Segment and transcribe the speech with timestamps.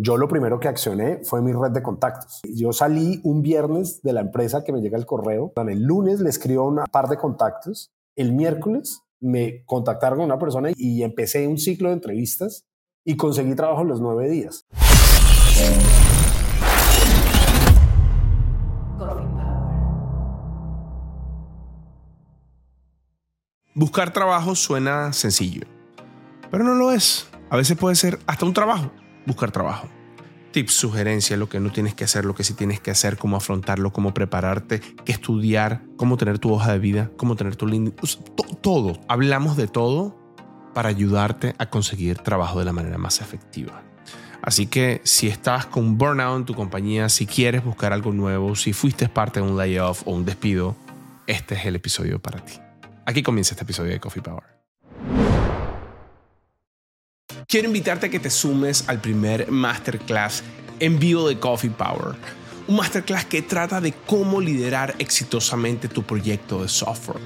[0.00, 2.40] yo lo primero que accioné fue mi red de contactos.
[2.44, 5.52] Yo salí un viernes de la empresa que me llega el correo.
[5.56, 7.90] El lunes le escribo a par de contactos.
[8.14, 12.64] El miércoles me contactaron con una persona y empecé un ciclo de entrevistas
[13.04, 14.66] y conseguí trabajo en los nueve días.
[23.74, 25.66] Buscar trabajo suena sencillo,
[26.52, 27.28] pero no lo es.
[27.50, 28.92] A veces puede ser hasta un trabajo
[29.28, 29.88] buscar trabajo.
[30.50, 33.36] Tips, sugerencias, lo que no tienes que hacer, lo que sí tienes que hacer, cómo
[33.36, 37.94] afrontarlo, cómo prepararte, qué estudiar, cómo tener tu hoja de vida, cómo tener tu LinkedIn.
[38.60, 38.98] todo.
[39.06, 40.18] Hablamos de todo
[40.74, 43.82] para ayudarte a conseguir trabajo de la manera más efectiva.
[44.42, 48.72] Así que si estás con burnout en tu compañía, si quieres buscar algo nuevo, si
[48.72, 50.76] fuiste parte de un layoff o un despido,
[51.26, 52.54] este es el episodio para ti.
[53.04, 54.57] Aquí comienza este episodio de Coffee Power.
[57.50, 60.42] Quiero invitarte a que te sumes al primer masterclass
[60.80, 62.14] en vivo de Coffee Power.
[62.66, 67.22] Un masterclass que trata de cómo liderar exitosamente tu proyecto de software.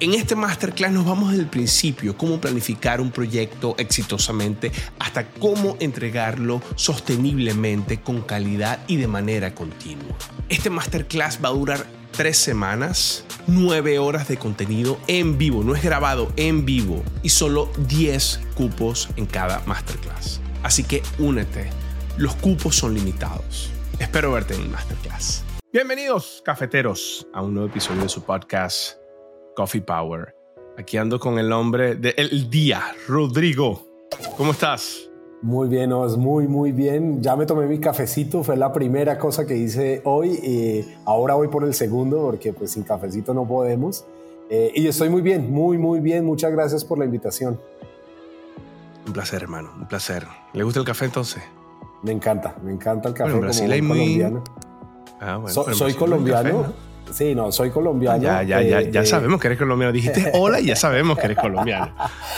[0.00, 5.78] En este masterclass nos vamos desde el principio, cómo planificar un proyecto exitosamente hasta cómo
[5.80, 10.14] entregarlo sosteniblemente, con calidad y de manera continua.
[10.50, 15.84] Este masterclass va a durar tres semanas, nueve horas de contenido en vivo, no es
[15.84, 20.40] grabado, en vivo, y solo 10 cupos en cada masterclass.
[20.64, 21.70] Así que únete,
[22.16, 23.70] los cupos son limitados.
[24.00, 25.44] Espero verte en el masterclass.
[25.72, 28.96] Bienvenidos, cafeteros, a un nuevo episodio de su podcast
[29.54, 30.34] Coffee Power.
[30.76, 33.86] Aquí ando con el nombre de El Día, Rodrigo.
[34.36, 35.08] ¿Cómo estás?
[35.40, 37.22] Muy bien, Os, muy, muy bien.
[37.22, 40.30] Ya me tomé mi cafecito, fue la primera cosa que hice hoy.
[40.30, 44.04] y ahora voy por el segundo porque pues sin cafecito no podemos.
[44.50, 46.24] Eh, y estoy muy bien, muy, muy bien.
[46.24, 47.60] Muchas gracias por la invitación.
[49.06, 50.26] Un placer, hermano, un placer.
[50.52, 51.42] ¿Le gusta el café entonces?
[52.02, 53.32] Me encanta, me encanta el café.
[53.32, 53.98] en Brasil hay muy...
[53.98, 54.44] colombiano.
[55.20, 56.87] Ah, bueno, soy colombiano.
[57.12, 58.22] Sí, no, soy colombiano.
[58.22, 59.92] ya, ya, ya, ya eh, sabemos que eres colombiano.
[59.92, 61.92] Dijiste hola y ya sabemos que eres colombiano.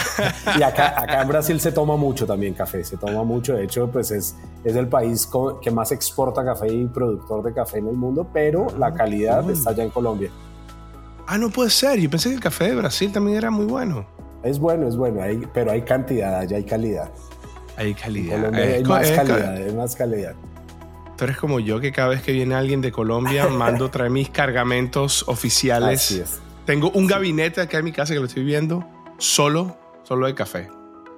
[0.58, 3.54] y acá, acá en Brasil se toma mucho también café, se toma mucho.
[3.54, 5.28] De hecho, pues es, es el país
[5.62, 9.48] que más exporta café y productor de café en el mundo, pero la ah, calidad
[9.50, 10.30] está allá en Colombia.
[11.26, 11.98] Ah, no puede ser.
[12.00, 14.06] Yo pensé que el café de Brasil también era muy bueno.
[14.42, 15.20] Es bueno, es bueno,
[15.52, 17.10] pero hay cantidad, allá hay calidad.
[17.76, 18.54] Hay calidad.
[18.54, 20.34] hay más calidad, hay más calidad.
[21.20, 24.30] Tú eres como yo que cada vez que viene alguien de Colombia mando traer mis
[24.30, 26.00] cargamentos oficiales.
[26.00, 26.40] Así es.
[26.64, 28.88] Tengo un gabinete acá en mi casa que lo estoy viendo
[29.18, 30.70] solo, solo de café.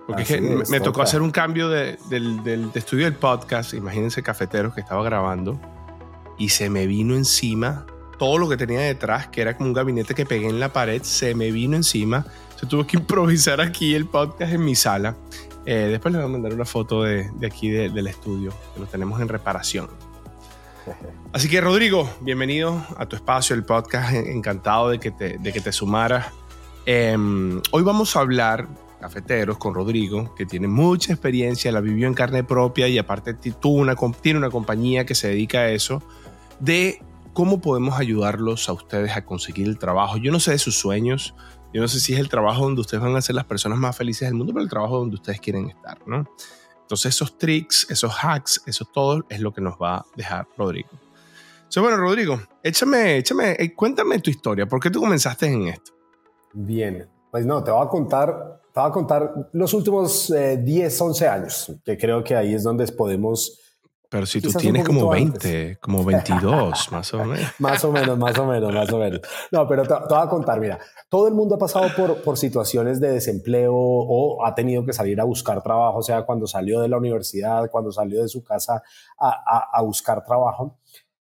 [0.08, 3.74] Porque me, tocó hacer un cambio de, del, estudio del podcast.
[3.74, 5.60] Imagínense cafeteros que estaba grabando.
[6.36, 7.86] Y se me vino encima
[8.18, 11.00] todo lo que tenía detrás, que era como un gabinete que pegué en la pared,
[11.04, 12.26] se me vino encima.
[12.58, 15.14] Se tuvo que improvisar aquí el podcast en mi sala.
[15.64, 19.20] Eh, después les voy a mandar una foto de, aquí del estudio, que lo tenemos
[19.20, 19.88] en reparación.
[21.32, 24.12] Así que Rodrigo, bienvenido a tu espacio, el podcast.
[24.12, 26.26] Encantado de que te, de que te sumaras.
[26.84, 28.66] Em, hoy vamos a hablar,
[29.00, 33.94] cafeteros, con Rodrigo, que tiene mucha experiencia, la vivió en carne propia y aparte una,
[34.20, 36.02] tiene una compañía que se dedica a eso,
[36.58, 37.00] de
[37.32, 40.16] cómo podemos ayudarlos a ustedes a conseguir el trabajo.
[40.16, 41.34] Yo no sé de sus sueños,
[41.72, 43.96] yo no sé si es el trabajo donde ustedes van a ser las personas más
[43.96, 46.28] felices del mundo, pero el trabajo donde ustedes quieren estar, ¿no?
[46.82, 50.90] Entonces esos tricks, esos hacks, eso todo es lo que nos va a dejar Rodrigo.
[50.92, 54.66] Entonces, bueno, Rodrigo, échame, échame, eh, cuéntame tu historia.
[54.66, 55.92] ¿Por qué tú comenzaste en esto?
[56.52, 61.02] Bien, pues no, te voy a contar, te voy a contar los últimos 10, eh,
[61.02, 63.58] 11 años, que creo que ahí es donde podemos
[64.12, 67.50] pero si tú tienes como 20, como 22, más o menos.
[67.58, 69.20] más o menos, más o menos, más o menos.
[69.50, 70.78] No, pero te, voy a contar, mira,
[71.08, 75.18] todo el mundo ha pasado por, por situaciones de desempleo o ha tenido que salir
[75.18, 78.82] a buscar trabajo, o sea, cuando salió de la universidad, cuando salió de su casa
[79.18, 80.78] a, a, buscar trabajo,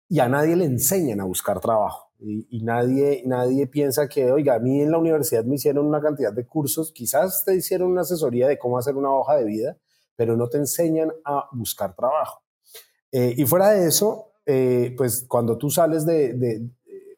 [0.07, 2.13] y a nadie le enseñan a buscar trabajo.
[2.17, 5.99] Y, y, nadie, nadie piensa que, oiga, a mí en la universidad me hicieron una
[5.99, 9.77] cantidad de cursos, quizás te hicieron una asesoría de cómo hacer una hoja de vida,
[10.15, 12.41] pero no te enseñan a buscar trabajo.
[13.11, 16.69] Eh, y fuera de eso, eh, pues cuando tú sales de,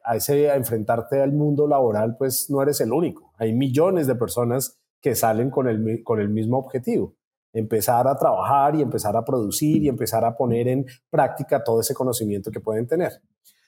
[0.04, 3.32] a, ese, a enfrentarte al mundo laboral, pues no eres el único.
[3.38, 7.14] Hay millones de personas que salen con el, con el mismo objetivo.
[7.52, 11.94] Empezar a trabajar y empezar a producir y empezar a poner en práctica todo ese
[11.94, 13.20] conocimiento que pueden tener.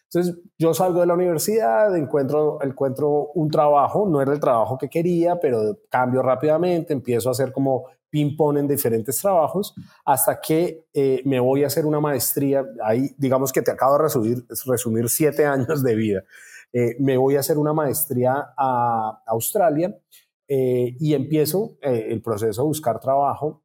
[0.05, 4.89] Entonces, yo salgo de la universidad, encuentro, encuentro un trabajo, no era el trabajo que
[4.89, 9.75] quería, pero cambio rápidamente, empiezo a hacer como ping-pong en diferentes trabajos,
[10.05, 12.65] hasta que eh, me voy a hacer una maestría.
[12.85, 16.21] Ahí, digamos que te acabo de resumir, resumir siete años de vida.
[16.73, 19.89] Eh, me voy a hacer una maestría a Australia
[20.49, 23.65] eh, y empiezo el proceso de buscar trabajo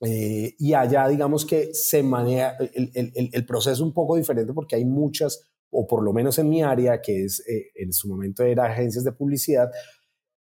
[0.00, 4.76] Eh, y allá, digamos que se maneja el, el, el, proceso un poco diferente porque
[4.76, 5.40] hay muchas,
[5.70, 9.04] o por lo menos en mi área, que es eh, en su momento era agencias
[9.04, 9.70] de publicidad,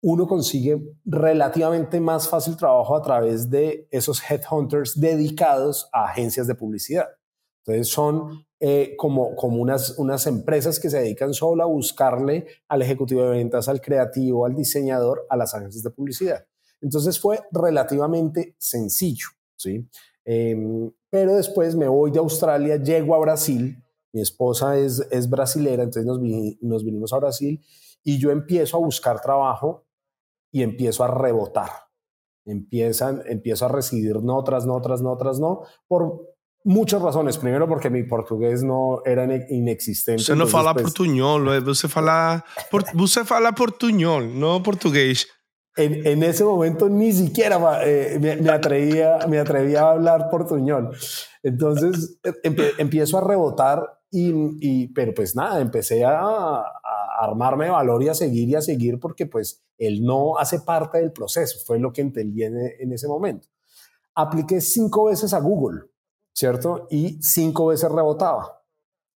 [0.07, 6.53] uno consigue relativamente más fácil trabajo a través de esos headhunters dedicados a agencias de
[6.53, 7.07] publicidad.
[7.65, 12.83] Entonces son eh, como, como unas, unas empresas que se dedican solo a buscarle al
[12.83, 16.45] ejecutivo de ventas, al creativo, al diseñador, a las agencias de publicidad.
[16.81, 19.29] Entonces fue relativamente sencillo.
[19.55, 19.89] ¿sí?
[20.23, 25.81] Em, pero después me voy de Australia, llego a Brasil, mi esposa es, es brasilera,
[25.81, 26.19] entonces nos,
[26.61, 27.59] nos vinimos a Brasil
[28.03, 29.85] y yo empiezo a buscar trabajo
[30.55, 31.69] y empiezo a rebotar.
[32.45, 36.21] Empiezan, empiezo a recibir no tras no, tras no, tras no, por
[36.63, 37.37] muchas razones.
[37.37, 40.23] Primero porque mi portugués no era inexistente.
[40.23, 45.27] Você não fala pues, portuñol, você fala, por, você fala portuñol, no portugués
[45.77, 50.95] en, ese momento ni siquiera eh, me, atrevía, me atrevía a hablar portuñol.
[51.43, 52.17] Entonces
[52.77, 56.63] empiezo a rebotar y, pero pues nada, empecé a,
[57.17, 60.97] armarme de valor y a seguir y a seguir porque pues el no hace parte
[60.97, 63.47] del proceso, fue lo que entendí en, en ese momento.
[64.15, 65.83] Apliqué cinco veces a Google,
[66.33, 66.87] ¿cierto?
[66.89, 68.61] Y cinco veces rebotaba.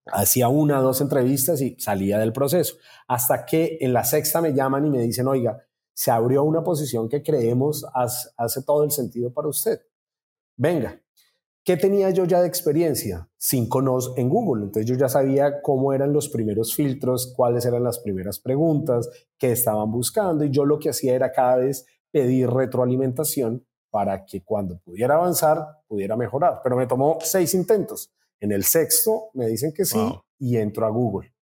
[0.05, 2.75] Hacía una, dos entrevistas y salía del proceso.
[3.07, 5.61] Hasta que en la sexta me llaman y me dicen, oiga,
[5.99, 9.81] se abrió una posición que creemos hace, todo el sentido para usted.
[10.55, 11.01] Venga,
[11.63, 13.29] ¿qué tenía yo ya de experiencia?
[13.37, 14.65] Cinco nos en Google.
[14.65, 19.51] Entonces yo ya sabía cómo eran los primeros filtros, cuáles eran las primeras preguntas que
[19.51, 24.77] estaban buscando y yo lo que hacía era cada vez pedir retroalimentación para que cuando
[24.79, 26.61] pudiera avanzar pudiera mejorar.
[26.63, 28.11] Pero me tomó seis intentos.
[28.39, 29.99] En el sexto me dicen que sí
[30.39, 31.33] y entro a Google.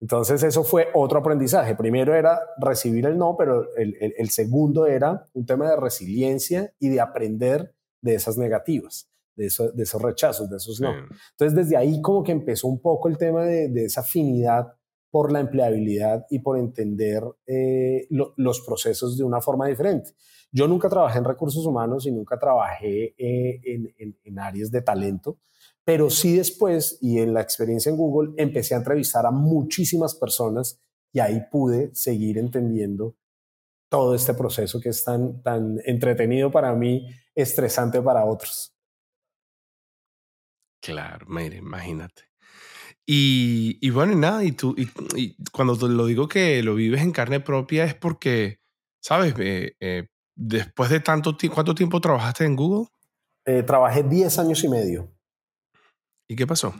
[0.00, 1.74] Entonces eso fue otro aprendizaje.
[1.74, 7.00] Primero era recibir el no, pero el, segundo era un tema de resiliencia y de
[7.00, 10.92] aprender de esas negativas, de, de esos rechazos, de esos no.
[11.32, 14.72] Entonces desde ahí como que empezó un poco el tema de, esa afinidad
[15.10, 20.10] por la empleabilidad y por entender eh, los procesos de una forma diferente.
[20.50, 25.38] Yo nunca trabajé en recursos humanos y nunca trabajé eh, en, en áreas de talento,
[25.84, 30.80] pero sí después, y en la experiencia en Google, empecé a entrevistar a muchísimas personas
[31.12, 33.16] y ahí pude seguir entendiendo
[33.88, 38.75] todo este proceso que es tan, tan entretenido para mí, estresante para otros.
[40.86, 42.22] Claro, mire, imagínate.
[43.04, 47.02] Y, y bueno, y nada, y tú, y, cuando te lo digo que lo vives
[47.02, 48.60] en carne propia es porque,
[49.00, 49.34] ¿sabes?
[49.38, 50.06] Eh, eh,
[50.36, 52.86] después de tanto tiempo, ¿cuánto tiempo trabajaste en Google?
[53.46, 55.12] Eh, trabajé 10 años y medio.
[56.28, 56.72] ¿Y qué pasó?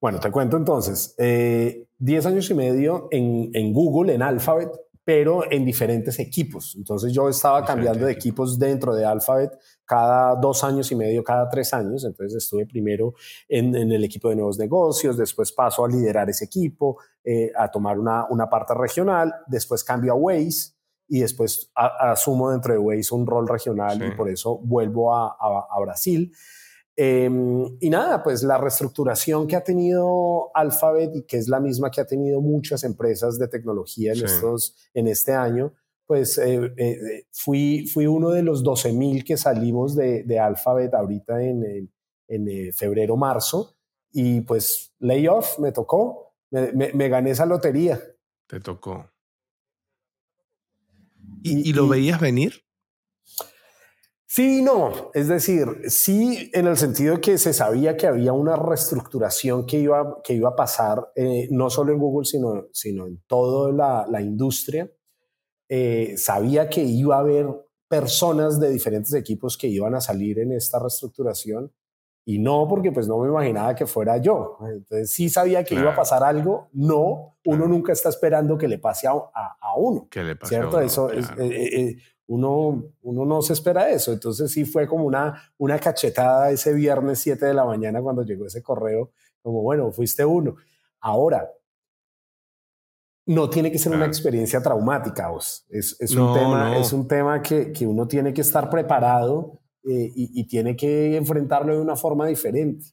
[0.00, 1.16] Bueno, te cuento entonces.
[1.18, 4.70] Eh, diez años y medio en, en, Google, en Alphabet,
[5.04, 6.74] pero en diferentes equipos.
[6.76, 11.48] Entonces yo estaba cambiando de equipos dentro de Alphabet cada dos años y medio, cada
[11.48, 12.04] tres años.
[12.04, 13.14] Entonces estuve primero
[13.48, 17.70] en, en el equipo de nuevos negocios, después paso a liderar ese equipo, eh, a
[17.70, 20.72] tomar una, una, parte regional, después cambio a Waze
[21.08, 25.66] y después asumo dentro de Waze un rol regional y por eso vuelvo a, a,
[25.70, 26.32] a Brasil.
[26.94, 31.90] Em, y nada, pues la reestructuración que ha tenido Alphabet y que es la misma
[31.90, 35.72] que ha tenido muchas empresas de tecnología en, estos, en este año,
[36.06, 40.38] pues eh, eh, eh, fui, fui uno de los 12 mil que salimos de, de,
[40.38, 41.90] Alphabet ahorita en,
[42.28, 43.74] en, febrero, marzo,
[44.12, 47.98] y pues layoff me tocó, me, me, gané esa lotería.
[48.46, 49.08] Te tocó.
[51.42, 52.62] ¿Y, y lo veías venir?
[54.34, 59.66] Sí, no, es decir, sí en el sentido que se sabía que había una reestructuración
[59.66, 63.70] que iba, que iba a pasar, eh, no solo en Google, sino, sino en toda
[63.72, 64.90] la, la industria.
[65.68, 67.46] Eh, sabía que iba a haber
[67.88, 71.70] personas de diferentes equipos que iban a salir en esta reestructuración
[72.24, 74.56] y no porque pues no me imaginaba que fuera yo.
[74.62, 78.78] Entonces sí sabía que iba a pasar algo, no, uno nunca está esperando que le
[78.78, 80.08] pase a, a, uno.
[80.10, 80.76] Que le pase ¿cierto?
[80.76, 81.98] A uno, Eso es, eh,
[82.32, 84.10] uno, uno no se espera eso.
[84.10, 88.46] Entonces sí fue como una, una cachetada ese viernes 7 de la mañana cuando llegó
[88.46, 89.12] ese correo,
[89.42, 90.56] como bueno, fuiste uno.
[91.00, 91.46] Ahora,
[93.26, 95.66] no tiene que ser una experiencia traumática, vos.
[95.68, 100.10] Es, es un tema, es un tema que, que, uno tiene que estar preparado eh,
[100.14, 102.86] y, y tiene que enfrentarlo de una forma diferente.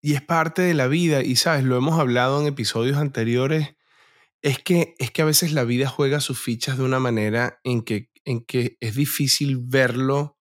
[0.00, 3.76] Y es parte de la vida, y sabes, lo hemos hablado en episodios anteriores,
[4.40, 7.82] es que, es que a veces la vida juega sus fichas de una manera en
[7.82, 10.38] que en que es difícil verlo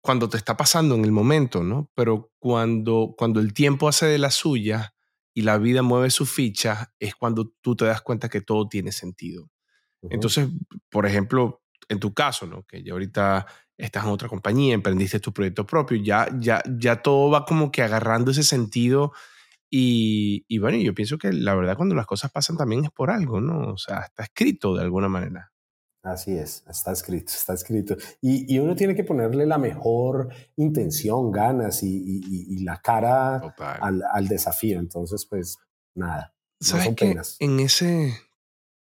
[0.00, 1.90] cuando te está pasando en el momento, ¿no?
[1.94, 4.94] Pero cuando, cuando el tiempo hace de la suya
[5.32, 8.92] y la vida mueve su ficha, es cuando tú te das cuenta que todo tiene
[8.92, 9.50] sentido.
[10.10, 10.50] Entonces,
[10.90, 12.64] por ejemplo, en tu caso, ¿no?
[12.64, 13.46] Que ya ahorita
[13.78, 17.82] estás en otra compañía, emprendiste tu proyecto propio, ya, ya, ya todo va como que
[17.82, 19.12] agarrando ese sentido.
[19.70, 23.10] Y, y bueno, yo pienso que la verdad cuando las cosas pasan también es por
[23.10, 23.72] algo, ¿no?
[23.72, 25.53] O sea, está escrito de alguna manera.
[26.04, 27.96] Así es, está escrito, está escrito.
[28.20, 33.54] Y, y uno tiene que ponerle la mejor intención, ganas y, y, y la cara
[33.80, 34.78] al, al, desafío.
[34.80, 35.56] Entonces, pues
[35.94, 36.34] nada.
[36.60, 38.20] ¿Sabes no que en ese,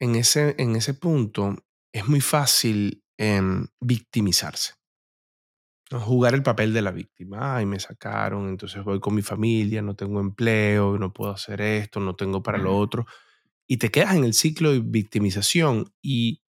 [0.01, 1.55] en, ese, en ese punto
[1.93, 4.73] es muy fácil em, victimizarse?
[5.89, 7.57] Jugar el papel de la víctima.
[7.57, 12.01] Ay, me sacaron, entonces voy con mi familia, no tengo empleo, no puedo hacer esto,
[12.01, 13.07] no tengo para lo otro.
[13.69, 16.43] Y te quedas en el ciclo de victimización y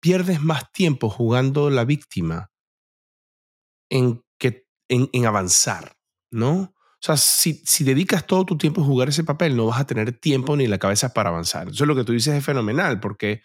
[0.00, 2.50] pierdes más tiempo jugando la víctima
[3.90, 5.96] en, que, en, avanzar,
[6.30, 6.74] ¿no?
[7.00, 9.86] O sea, si, si, dedicas todo tu tiempo a jugar ese papel, no vas a
[9.86, 11.68] tener tiempo ni la cabeza para avanzar.
[11.68, 13.42] Eso es lo que tú dices es fenomenal, porque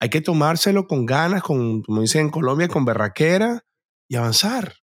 [0.00, 3.64] hay que tomárselo con ganas, con, como dicen en Colombia, con berraquera
[4.08, 4.74] y avanzar.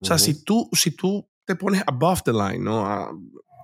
[0.00, 2.86] O sea, si, tú, si tú te pones above the line, ¿no?
[2.86, 3.10] Ah,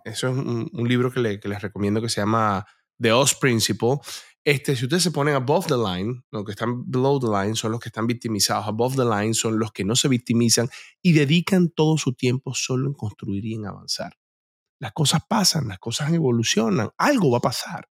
[0.04, 2.66] eso es un, un libro que, que les recomiendo que se llama
[3.00, 3.98] The Oz Principle.
[4.44, 7.72] Este, si ustedes se ponen above the line, los que están below the line son
[7.72, 10.68] los que están victimizados, above the line son los que no se victimizan
[11.00, 14.12] y dedican todo su tiempo solo en construir y en avanzar.
[14.78, 17.88] Las cosas pasan, las cosas evolucionan, algo va a pasar.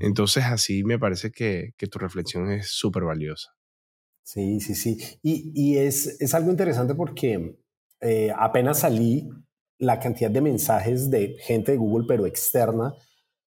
[0.00, 3.54] Entonces así me parece que, que tu reflexión es súper valiosa.
[4.22, 4.96] Sí, sí, sí.
[5.22, 7.58] Y, y es, es, algo interesante porque
[8.00, 9.28] eh, apenas salí,
[9.78, 12.94] la cantidad de mensajes de gente de Google, pero externa,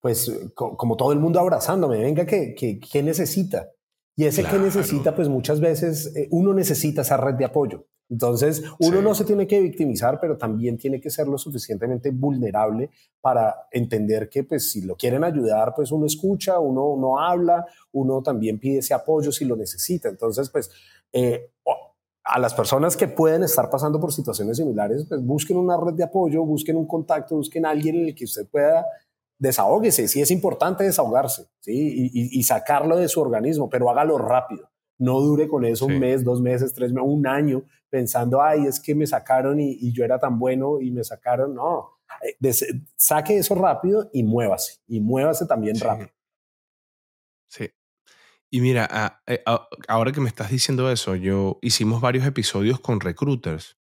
[0.01, 3.69] pues como todo el mundo abrazándome, venga, ¿qué, qué, necesita?
[4.15, 7.85] Y ese que necesita, pues muchas veces eh, uno necesita esa red de apoyo.
[8.09, 12.89] Entonces, uno no se tiene que victimizar, pero también tiene que ser lo suficientemente vulnerable
[13.21, 18.23] para entender que, pues, si lo quieren ayudar, pues uno escucha, uno no habla, uno
[18.23, 20.09] también pide ese apoyo si lo necesita.
[20.09, 20.71] Entonces, pues,
[21.13, 21.51] eh,
[22.23, 26.03] a las personas que pueden estar pasando por situaciones similares, pues busquen una red de
[26.03, 28.85] apoyo, busquen un contacto, busquen a alguien en el que usted pueda
[29.39, 32.11] desahóguese, sí es importante desahogarse, ¿sí?
[32.13, 34.69] Y, sacarlo de su organismo, pero hágalo rápido.
[34.97, 38.81] No dure con eso un mes, dos meses, tres meses, un año, pensando, ay, es
[38.81, 41.55] que me sacaron y, yo era tan bueno y me sacaron.
[41.55, 42.51] No, eh,
[42.97, 46.09] saque eso rápido y muévase, y muévase también rápido.
[47.47, 47.69] Sí.
[48.51, 49.41] Y mira, eh,
[49.87, 53.77] ahora que me estás diciendo eso, yo hicimos varios episodios con recruiters.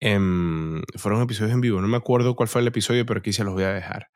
[0.00, 3.44] Em, fueron episodios en vivo, no me acuerdo cuál fue el episodio, pero aquí se
[3.44, 4.10] los voy a dejar.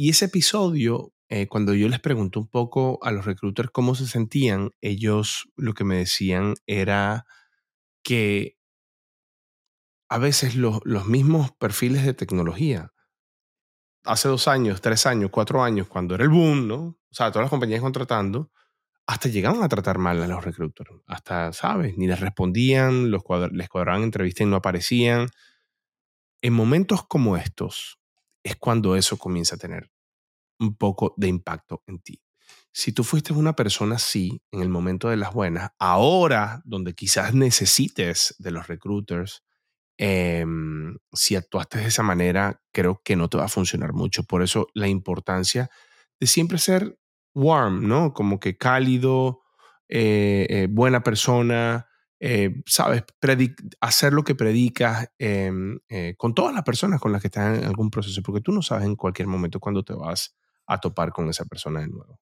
[0.00, 4.06] Y ese episodio, eh, cuando yo les pregunté un poco a los recruiters cómo se
[4.06, 7.26] sentían, ellos lo que me decían era
[8.04, 8.56] que
[10.08, 12.92] a veces los, los mismos perfiles de tecnología,
[14.04, 16.76] hace dos años, tres años, cuatro años, cuando era el boom, ¿no?
[16.76, 18.52] O sea, todas las compañías contratando,
[19.04, 20.90] hasta llegaban a tratar mal a los recruiters.
[21.08, 21.98] Hasta, ¿sabes?
[21.98, 25.28] Ni les respondían, los les cuadraban entrevistas y no aparecían.
[26.40, 27.98] En momentos como estos,
[28.42, 29.90] es cuando eso comienza a tener
[30.60, 32.20] un poco de impacto en ti.
[32.72, 37.34] Si tú fuiste una persona así en el momento de las buenas, ahora donde quizás
[37.34, 39.42] necesites de los recruiters,
[39.98, 44.22] em, si actuaste de esa manera, creo que no te va a funcionar mucho.
[44.24, 45.70] Por eso la importancia
[46.20, 46.98] de siempre ser
[47.34, 48.12] warm, ¿no?
[48.12, 49.42] Como que cálido,
[49.88, 51.87] eh, eh, buena persona,
[52.20, 53.04] eh, sabes,
[53.80, 57.64] hacer lo que predicas em, eh, con todas las personas con las que estás en
[57.64, 61.28] algún proceso, porque tú no sabes en cualquier momento cuándo te vas a topar con
[61.28, 62.18] esa persona de nuevo.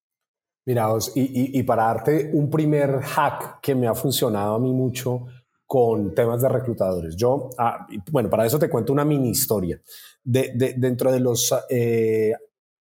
[0.66, 5.26] Mira, y, y, para darte un primer hack que me ha funcionado a mí mucho
[5.64, 7.16] con temas de reclutadores.
[7.16, 9.80] Yo, ah, bueno, para eso te cuento una mini historia.
[10.24, 12.34] De, dentro de los eh,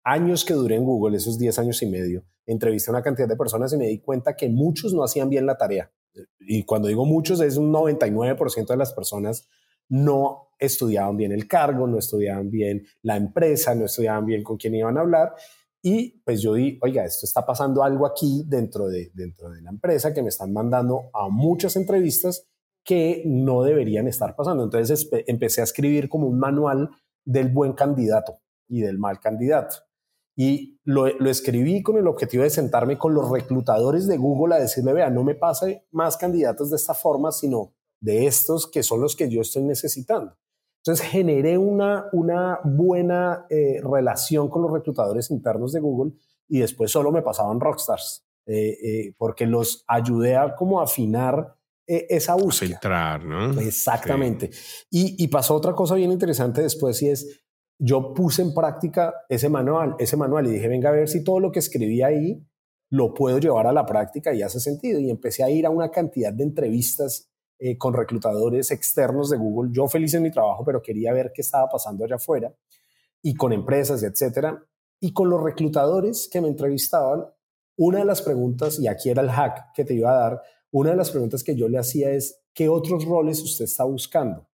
[0.04, 3.36] años que duré en Google, esos 10 años y medio, entrevisté a una cantidad de
[3.36, 5.92] personas y me di cuenta que muchos no hacían bien la tarea
[6.40, 9.48] y cuando digo muchos, es un 99% de las personas
[9.90, 14.76] no estudiaban bien el cargo, no estudiaban bien la empresa, no estudiaban bien con quién
[14.76, 15.36] iban a hablar.
[15.82, 19.70] Y pues yo di, oiga, esto está pasando algo aquí dentro de, dentro de la
[19.70, 22.48] empresa que me están mandando a muchas entrevistas
[22.84, 24.64] que no deberían estar pasando.
[24.64, 26.90] Entonces empecé a escribir como un manual
[27.24, 29.76] del buen candidato y del mal candidato.
[30.36, 34.94] Y lo, escribí con el objetivo de sentarme con los reclutadores de Google a decirle,
[34.94, 39.16] vea, no me pase más candidatos de esta forma, sino de estos que son los
[39.16, 40.38] que yo estoy necesitando.
[40.84, 46.14] Entonces generé una, una buena eh, relación con los reclutadores internos de Google
[46.48, 51.56] y después solo me pasaban rockstars, eh, eh, porque los ayudé a como afinar
[51.88, 52.80] esa búsqueda.
[52.80, 53.60] Filtrar, ¿no?
[53.60, 54.50] Exactamente.
[54.90, 57.45] Y, y pasó otra cosa bien interesante después y es,
[57.78, 61.40] yo puse en práctica ese manual, ese manual y dije, venga a ver si todo
[61.40, 62.46] lo que escribí ahí
[62.90, 65.00] lo puedo llevar a la práctica y hace sentido.
[65.00, 67.30] Y empecé a ir a una cantidad de entrevistas
[67.60, 69.72] eh, con reclutadores externos de Google.
[69.74, 72.54] Yo feliz en mi trabajo, pero quería ver qué estaba pasando allá afuera
[73.22, 74.64] y con empresas, etcétera.
[75.00, 77.26] Y con los reclutadores que me entrevistaban,
[77.78, 80.42] una de las preguntas, y aquí era el hack que te iba a dar,
[80.72, 84.48] una de las preguntas que yo le hacía es, ¿qué otros roles usted está buscando?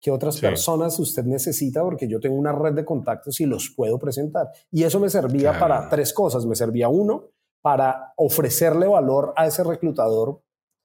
[0.00, 1.82] ¿Qué otras personas usted necesita?
[1.82, 4.48] Porque yo tengo una red de contactos y los puedo presentar.
[4.70, 6.46] Y eso me servía para tres cosas.
[6.46, 7.24] Me servía uno,
[7.62, 10.42] para ofrecerle valor a ese reclutador,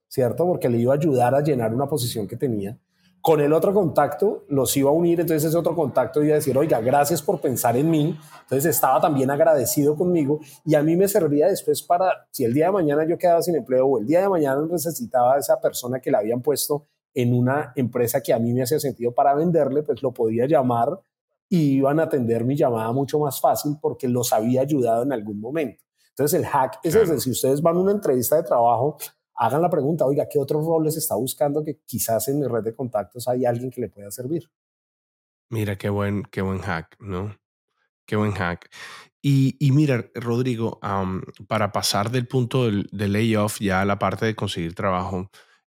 [0.07, 0.45] ¿cierto?
[0.45, 2.77] Porque le iba a ayudar a llenar una posición que tenía.
[3.21, 6.55] Con el otro contacto los iba a unir, entonces ese otro contacto iba a decir,
[6.57, 8.19] oiga, gracias por pensar en mí.
[8.41, 12.67] Entonces estaba también agradecido conmigo y a mí me servía después para, si el día
[12.67, 15.99] de mañana yo quedaba sin empleo o el día de mañana necesitaba a esa persona
[15.99, 19.81] que la habían puesto en una empresa que a mí me hacía sentido para venderle,
[19.81, 20.99] pues lo podía llamar
[21.49, 25.39] y iban a atender mi llamada mucho más fácil porque los había ayudado en algún
[25.39, 25.83] momento.
[26.09, 28.97] Entonces el hack es ese, si ustedes van a una entrevista de trabajo,
[29.35, 32.75] hagan la pregunta, oiga, ¿qué otros roles está buscando que quizás en mi red de
[32.75, 34.49] contactos hay alguien que le pueda servir?
[35.49, 37.35] Mira, qué buen, qué buen hack, ¿no?
[38.05, 38.69] Qué buen hack.
[39.21, 40.79] Y, y mira, Rodrigo,
[41.47, 45.31] para pasar del punto del, layoff ya a la parte de conseguir trabajo,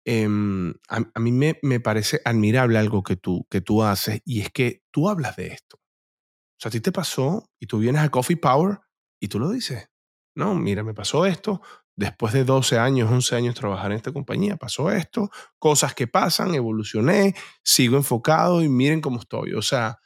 [0.09, 4.49] em, a, mí me, me, parece admirable algo que tú, que tú haces y es
[4.49, 5.77] que tú hablas de esto.
[5.77, 8.79] O sea, a ti te pasó y tú vienes a Coffee Power
[9.19, 9.89] y tú lo dices.
[10.35, 11.61] No, mira, me pasó esto,
[11.95, 16.55] después de 12 años, 11 años trabajar en esta compañía, pasó esto, cosas que pasan,
[16.55, 19.53] evolucioné, sigo enfocado y miren cómo estoy.
[19.53, 19.99] O sea,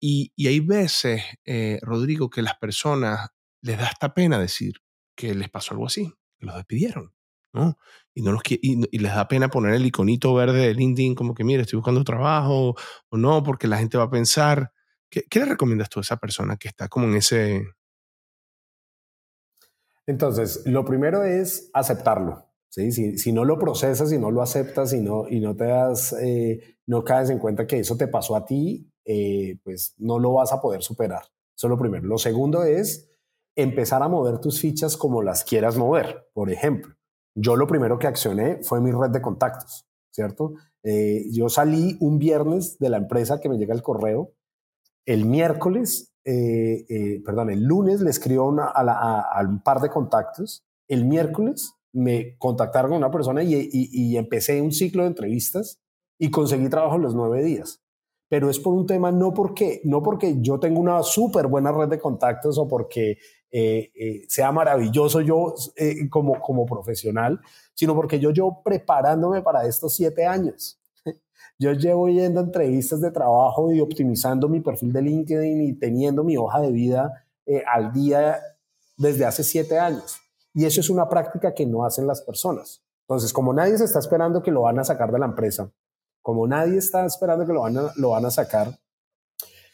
[0.00, 3.28] y, hay veces, eh, Rodrigo, que las personas
[3.60, 4.74] les da esta pena decir
[5.14, 7.12] que les pasó algo así, que los despidieron,
[7.52, 7.78] ¿no?
[8.14, 11.44] Y, no los, y, les da pena poner el iconito verde de LinkedIn como que,
[11.44, 12.74] mire, estoy buscando trabajo
[13.08, 14.72] o no, porque la gente va a pensar.
[15.10, 17.64] ¿Qué, qué le recomiendas tú a esa persona que está como en ese,
[20.06, 22.46] entonces, lo primero es aceptarlo.
[22.68, 22.92] ¿sí?
[22.92, 26.78] Si, no lo procesas, si no lo aceptas y no, y no te das, eh,
[26.86, 30.52] no caes en cuenta que eso te pasó a ti, eh, pues no lo vas
[30.52, 31.22] a poder superar.
[31.56, 32.06] Eso es lo primero.
[32.06, 33.10] Lo segundo es
[33.54, 36.28] empezar a mover tus fichas como las quieras mover.
[36.32, 36.94] Por ejemplo,
[37.34, 40.54] yo lo primero que accioné fue mi red de contactos, ¿cierto?
[40.82, 44.32] Eh, yo salí un viernes de la empresa que me llega el correo.
[45.06, 51.04] El miércoles eh, eh, perdón, el lunes le escribo a, un par de contactos, el
[51.04, 55.80] miércoles me contactaron con una persona y, empecé un ciclo de entrevistas
[56.18, 57.81] y conseguí trabajo en los nueve días.
[58.32, 61.90] Pero es por un tema, no porque, no porque yo tengo una súper buena red
[61.90, 63.18] de contactos o porque
[63.50, 65.54] eh, sea maravilloso yo
[66.08, 67.38] como, como profesional,
[67.74, 70.80] sino porque yo llevo preparándome para estos siete años.
[71.58, 76.38] Yo llevo yendo entrevistas de trabajo y optimizando mi perfil de LinkedIn y teniendo mi
[76.38, 78.40] hoja de vida eh, al día
[78.96, 80.16] desde hace siete años.
[80.54, 82.82] Y eso es una práctica que no hacen las personas.
[83.02, 85.70] Entonces, como nadie se está esperando que lo van a sacar de la empresa,
[86.22, 88.78] como nadie está esperando que lo van a, lo van a sacar,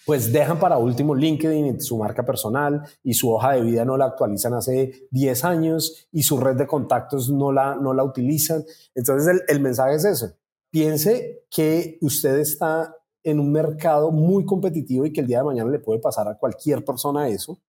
[0.05, 4.07] pues dejan para último LinkedIn, su marca personal y su hoja de vida no la
[4.07, 8.65] actualizan hace 10 años y su red de contactos no la, no la utilizan.
[8.95, 10.33] Entonces el, el mensaje es eso
[10.71, 15.71] piense que usted está en un mercado muy competitivo y que el día de mañana
[15.71, 17.61] le puede pasar a cualquier persona eso,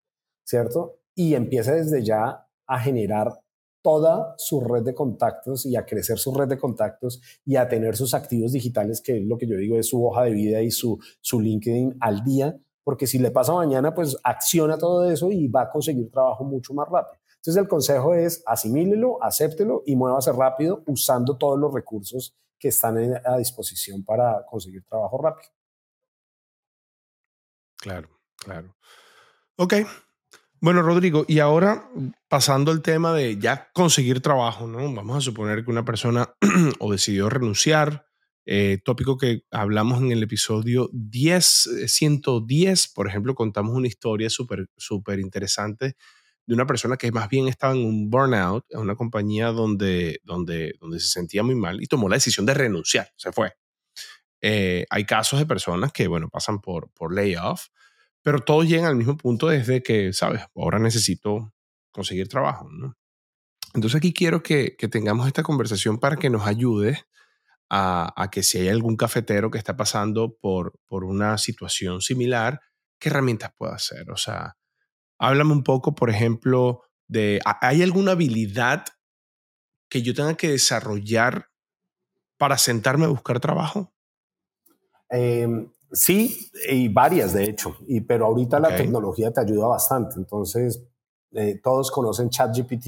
[0.43, 0.99] ¿cierto?
[1.15, 3.39] Y empiece desde ya a generar
[3.81, 7.95] toda su red de contactos y a crecer su red de contactos y a tener
[7.95, 10.71] sus activos digitales, que es lo que yo digo es su hoja de vida y
[10.71, 15.47] su, su LinkedIn al día, porque si le pasa mañana, pues acciona todo eso y
[15.47, 17.21] va a conseguir trabajo mucho más rápido.
[17.35, 22.97] Entonces el consejo es asimílelo, acéptelo y muévase rápido usando todos los recursos que están
[23.25, 25.49] a disposición para conseguir trabajo rápido.
[27.77, 28.75] Claro, claro.
[29.55, 29.73] Ok.
[30.61, 31.89] Bueno, Rodrigo, y ahora
[32.27, 34.93] pasando al tema de ya conseguir trabajo, ¿no?
[34.93, 36.33] Vamos a suponer que una persona
[36.79, 38.07] o decidió renunciar,
[38.45, 44.29] eh, tópico que hablamos en el episodio 10, 110, eh, por ejemplo, contamos una historia
[44.29, 45.95] súper, súper interesante
[46.45, 50.73] de una persona que más bien estaba en un burnout, en una compañía donde, donde,
[50.81, 53.53] donde se sentía muy mal y tomó la decisión de renunciar, se fue.
[54.41, 57.67] Eh, hay casos de personas que, bueno, pasan por, por layoff,
[58.21, 61.53] pero todos llegan al mismo punto desde que, sabes, ahora necesito
[61.91, 62.95] conseguir trabajo, ¿no?
[63.73, 67.03] Entonces aquí quiero que, tengamos esta conversación para que nos ayude
[67.69, 72.61] a, que si hay algún cafetero que está pasando por, por una situación similar,
[72.99, 74.09] ¿qué herramientas puede hacer?
[74.09, 74.57] O sea,
[75.19, 78.85] Háblame un poco, por ejemplo, de, ¿hay alguna habilidad
[79.89, 81.49] que yo tenga que desarrollar
[82.37, 83.93] para sentarme a buscar trabajo?
[85.09, 90.15] Em, sí, y varias de hecho, y, pero ahorita la tecnología te ayuda bastante.
[90.17, 90.83] Entonces,
[91.31, 92.87] eh, todos conocen ChatGPT.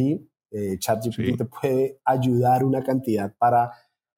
[0.51, 3.71] Eh, ChatGPT te puede ayudar una cantidad para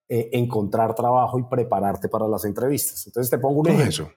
[0.10, 3.06] eh, encontrar trabajo y prepararte para las entrevistas.
[3.06, 3.88] Entonces te pongo un ejemplo.
[3.88, 4.10] eso?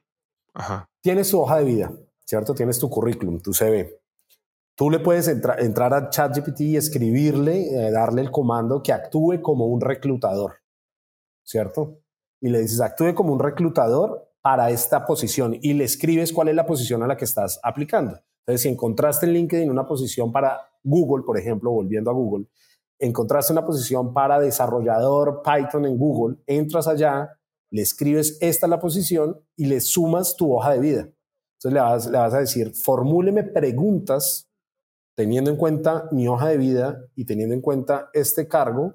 [0.55, 0.89] Ajá.
[1.03, 1.93] Tienes tu hoja de vida,
[2.25, 2.55] ¿cierto?
[2.55, 4.01] Tienes tu currículum, tu CV.
[4.75, 9.81] Tú le puedes entrar a ChatGPT y escribirle, darle el comando que actúe como un
[9.81, 10.57] reclutador,
[11.43, 12.01] ¿cierto?
[12.43, 16.55] Y le dices, actúe como un reclutador para esta posición y le escribes cuál es
[16.55, 18.17] la posición a la que estás aplicando.
[18.43, 22.47] Entonces, si encontraste en LinkedIn una posición para Google, por ejemplo, volviendo a Google,
[23.01, 27.29] encontraste una posición para desarrollador Python en Google, entras allá,
[27.71, 31.09] le escribes esta es la posición y le sumas tu hoja de vida.
[31.59, 34.49] Entonces le vas, a decir, formúleme preguntas
[35.17, 38.95] teniendo en cuenta mi hoja de vida y teniendo en cuenta este cargo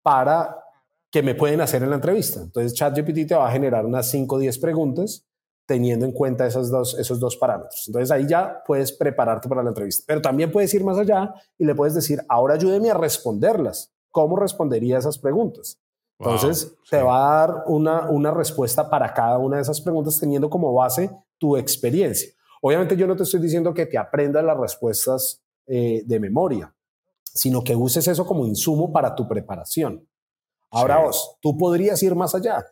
[0.00, 0.64] para
[1.12, 2.40] que me pueden hacer en la entrevista.
[2.40, 5.26] Entonces ChatGPT te va a generar unas 5 o 10 preguntas
[5.66, 7.84] teniendo en cuenta esos dos, esos dos parámetros.
[7.86, 10.04] Entonces ahí ya puedes prepararte para la entrevista.
[10.06, 13.92] Pero también puedes ir más allá y le puedes decir, ahora ayúdeme a responderlas.
[14.10, 15.78] ¿Cómo respondería esas preguntas?
[16.18, 20.48] Entonces te va a dar una, una respuesta para cada una de esas preguntas teniendo
[20.48, 22.32] como base tu experiencia.
[22.62, 26.74] Obviamente yo no te estoy diciendo que te aprendas las respuestas eh, de memoria,
[27.22, 30.06] sino que uses eso como insumo para tu preparación.
[30.72, 32.66] Ahora vos, tú podrías ir más allá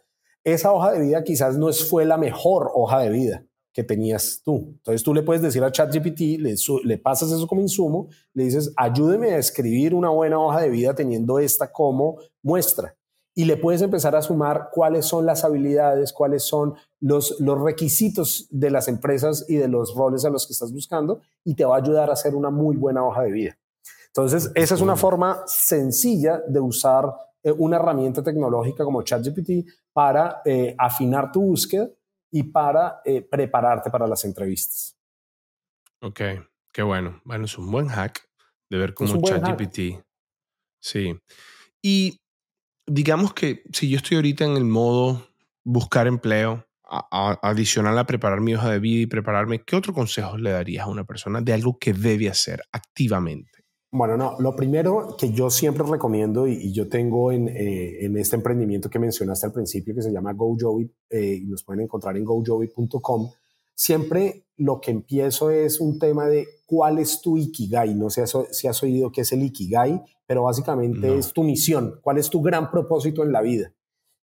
[0.44, 4.72] esa hoja de vida quizás no fue la mejor hoja de vida que tenías tú.
[4.78, 8.72] Entonces tú le puedes decir a ChatGPT, le, le pasas eso como insumo, le dices,
[8.76, 12.96] ayúdeme a escribir una buena hoja de vida teniendo esta como muestra.
[13.32, 18.48] Y le puedes empezar a sumar cuáles son las habilidades, cuáles son los, los requisitos
[18.50, 21.76] de las empresas y de los roles a los que estás buscando y te va
[21.76, 23.58] a ayudar a hacer una muy buena hoja de vida.
[24.08, 27.14] Entonces, esa es una forma sencilla de usar
[27.56, 31.88] una herramienta tecnológica como ChatGPT para eh, afinar tu búsqueda
[32.30, 34.96] y para eh, prepararte para las entrevistas.
[36.00, 36.20] Ok,
[36.72, 37.20] qué bueno.
[37.24, 38.28] Bueno, es un buen hack
[38.68, 40.02] de ver cómo ChatGPT.
[40.80, 41.18] Sí.
[41.82, 42.20] Y
[42.86, 45.26] digamos que si yo estoy ahorita en el modo
[45.64, 50.50] buscar empleo, adicional a preparar mi hoja de vida y prepararme, ¿qué otro consejo le
[50.50, 53.59] darías a una persona de algo que debe hacer activamente?
[53.92, 58.36] Bueno, no, lo primero que yo siempre recomiendo y, yo tengo en, eh, en, este
[58.36, 62.24] emprendimiento que mencionaste al principio que se llama GoJoey eh, y nos pueden encontrar en
[62.24, 63.32] gojoey.com,
[63.74, 67.96] siempre lo que empiezo es un tema de cuál es tu Ikigai.
[67.96, 72.18] No sé si has oído qué es el Ikigai, pero básicamente es tu misión, cuál
[72.18, 73.74] es tu gran propósito en la vida.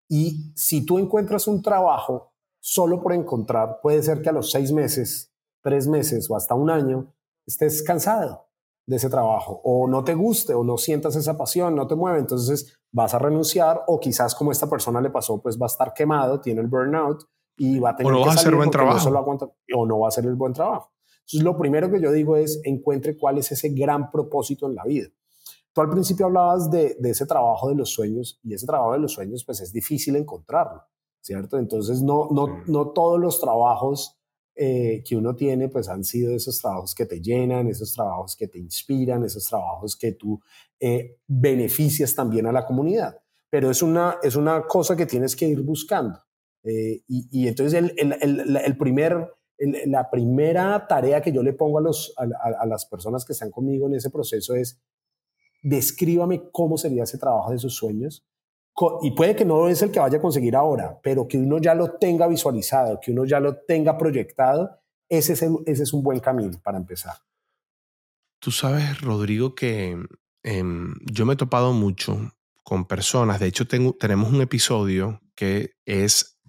[0.08, 4.72] Y si tú encuentras un trabajo solo por encontrar, puede ser que a los seis
[4.72, 7.14] meses, tres meses o hasta un año
[7.46, 8.47] estés cansado
[8.88, 12.20] de ese trabajo o no te guste o no sientas esa pasión, no te mueve,
[12.20, 15.94] entonces vas a renunciar o quizás como esta persona le pasó, pues va a estar
[15.94, 17.26] quemado, tiene el burnout
[17.58, 19.10] y va a tener o no va a hacer buen trabajo
[19.76, 20.94] o no va a hacer el buen trabajo.
[21.20, 24.86] Entonces lo primero que yo digo es encuentre cuál es ese gran propósito en la
[24.86, 25.10] vida.
[25.74, 29.00] Tú al principio hablabas de, de ese trabajo de los sueños y ese trabajo de
[29.00, 30.82] los sueños pues es difícil encontrarlo,
[31.20, 31.58] ¿cierto?
[31.58, 34.17] Entonces no, no, no todos los trabajos
[34.60, 38.48] eh, que uno tiene, pues han sido esos trabajos que te llenan, esos trabajos que
[38.48, 40.42] te inspiran, esos trabajos que tú
[40.80, 43.20] eh, beneficias también a la comunidad.
[43.52, 46.20] Pero es una, es una cosa que tienes que ir buscando.
[46.64, 49.32] Eh, y, entonces el, el, el, primer,
[49.86, 52.24] la primera tarea que yo le pongo a, los, a,
[52.60, 54.82] a las personas que están conmigo en ese proceso es,
[55.62, 58.28] descríbame cómo sería ese trabajo de sus sueños
[59.02, 61.74] y puede que no es el que vaya a conseguir ahora, pero que uno ya
[61.74, 66.20] lo tenga visualizado, que uno ya lo tenga proyectado, ese es, ese es un buen
[66.20, 67.16] camino para empezar.
[68.40, 69.98] Tú sabes, Rodrigo, que
[70.44, 72.32] em, yo me he topado mucho
[72.64, 76.40] con personas, de hecho tengo, tenemos un episodio que es,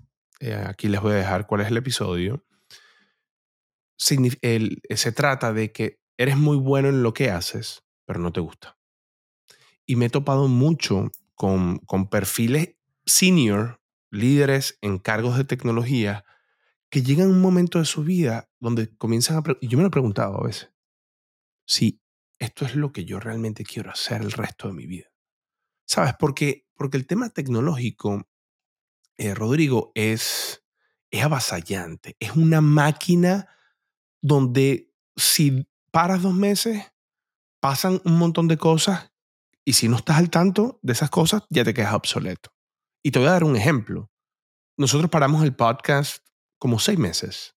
[0.41, 2.45] eh, aquí les voy a dejar cuál es el episodio,
[3.97, 8.77] se trata de que eres muy bueno en lo que haces, pero no te gusta.
[9.87, 12.75] Y me he topado mucho con, con perfiles
[13.07, 16.25] senior, líderes en cargos de tecnología,
[16.91, 19.43] que llegan a un momento de su vida donde comienzan a...
[19.61, 20.73] Y yo me lo he preguntado a veces,
[21.65, 22.03] si
[22.41, 25.07] esto es lo que yo realmente quiero hacer el resto de mi vida.
[25.87, 26.15] ¿Sabes?
[26.19, 28.29] Porque, porque el tema tecnológico,
[29.17, 30.65] eh, Rodrigo, es,
[31.13, 32.17] es avasallante.
[32.19, 33.49] Es una máquina
[34.21, 36.83] donde si paras dos meses,
[37.61, 39.13] pasan un montón de cosas
[39.69, 42.55] y si no estás al tanto de esas cosas, ya te quedas obsoleto.
[43.05, 44.11] Y te voy a dar un ejemplo.
[44.79, 46.25] Nosotros paramos el podcast
[46.59, 47.55] como seis meses.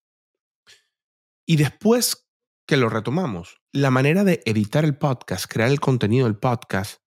[1.47, 2.27] Y después
[2.67, 6.99] que lo retomamos, la manera de editar el podcast, crear el contenido del podcast,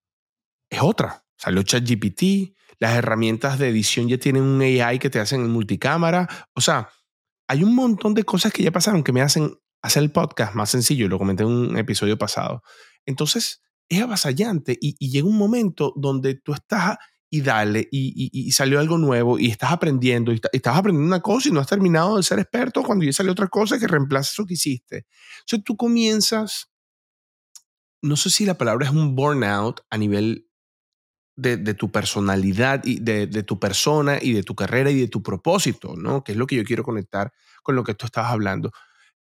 [0.71, 1.27] es otra.
[1.37, 6.49] Salió ChatGPT, las herramientas de edición ya tienen un AI que te hacen en multicámara.
[6.55, 6.89] O sea,
[7.47, 10.71] hay un montón de cosas que ya pasaron que me hacen hacer el podcast más
[10.71, 12.63] sencillo, lo comenté en un episodio pasado.
[13.05, 16.97] Entonces, es avasallante y, llega un momento donde tú estás
[17.31, 21.53] y dale, y, salió algo nuevo, y estás aprendiendo, y, estás aprendiendo una cosa y
[21.53, 24.55] no has terminado de ser experto cuando ya sale otra cosa que reemplaza eso que
[24.55, 25.07] hiciste.
[25.41, 26.71] Entonces tú comienzas,
[28.03, 30.49] no sé si la palabra es un burnout a nivel
[31.37, 35.23] de, tu personalidad y de, de, tu persona y de tu carrera y de tu
[35.23, 36.23] propósito, ¿no?
[36.23, 38.71] Que es lo que yo quiero conectar con lo que tú estabas hablando.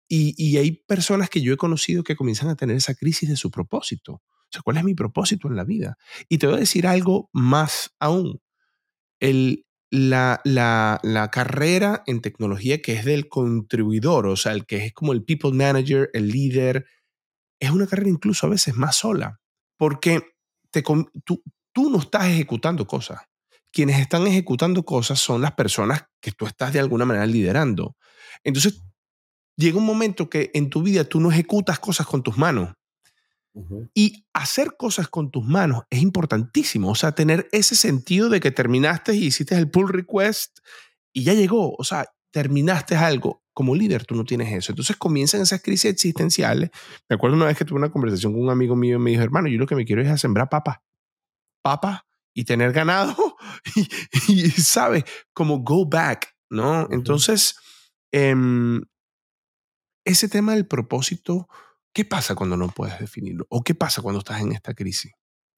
[0.08, 3.38] Y, y hay personas que yo he conocido que comienzan a tener esa crisis de
[3.38, 4.21] su propósito.
[4.54, 5.98] Sea, ¿cuál es mi propósito en la vida?
[6.30, 8.39] Y te voy a decir algo más aún.
[9.20, 14.86] El, la, la, la, carrera en tecnología que es del contribuidor, o sea, el que
[14.86, 16.86] es como el people manager, el líder,
[17.60, 19.39] es una carrera incluso a veces más sola,
[19.78, 20.22] porque
[20.70, 20.84] te,
[21.24, 23.22] tú, tú no estás ejecutando cosas.
[23.72, 27.96] Quienes están ejecutando cosas son las personas que tú estás de alguna manera liderando.
[28.44, 28.84] Entonces,
[29.58, 32.74] llega un momento que en tu vida tú no ejecutas cosas con tus manos.
[33.94, 36.89] Y hacer cosas con tus manos es importantísimo.
[36.89, 40.60] O sea, tener ese sentido de que terminaste y hiciste el pull request
[41.13, 41.76] y ya llegó.
[41.78, 43.44] O sea, terminaste algo.
[43.54, 44.72] Como líder tú no tienes eso.
[44.72, 46.72] Entonces comienzan esas crisis existenciales.
[47.08, 49.22] Me acuerdo una vez que tuve una conversación con un amigo mío y me dijo,
[49.22, 50.78] hermano, yo lo que me quiero es a sembrar papas.
[51.62, 52.02] Papas
[52.34, 53.16] y tener ganado.
[54.28, 55.04] Y, ¿sabes?
[55.34, 56.88] Como go back, ¿no?
[56.92, 57.56] Entonces,
[58.12, 58.82] em,
[60.06, 61.48] ese tema del propósito,
[61.93, 63.45] ¿qué pasa cuando no puedes definirlo?
[63.49, 65.12] ¿O qué pasa cuando estás en esta crisis?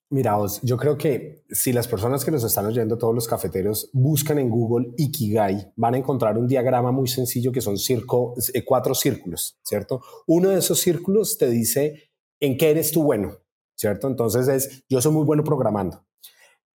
[0.08, 4.38] Mira, yo creo que si las personas que nos están oyendo, todos los cafeteros, buscan
[4.38, 8.94] en Google Ikigai, van a encontrar un diagrama muy sencillo que son circo, eh, cuatro
[8.94, 10.00] círculos, ¿cierto?
[10.28, 13.38] Uno de esos círculos te dice en qué eres tú bueno,
[13.74, 14.06] ¿cierto?
[14.06, 16.06] Entonces es, yo soy muy bueno programando.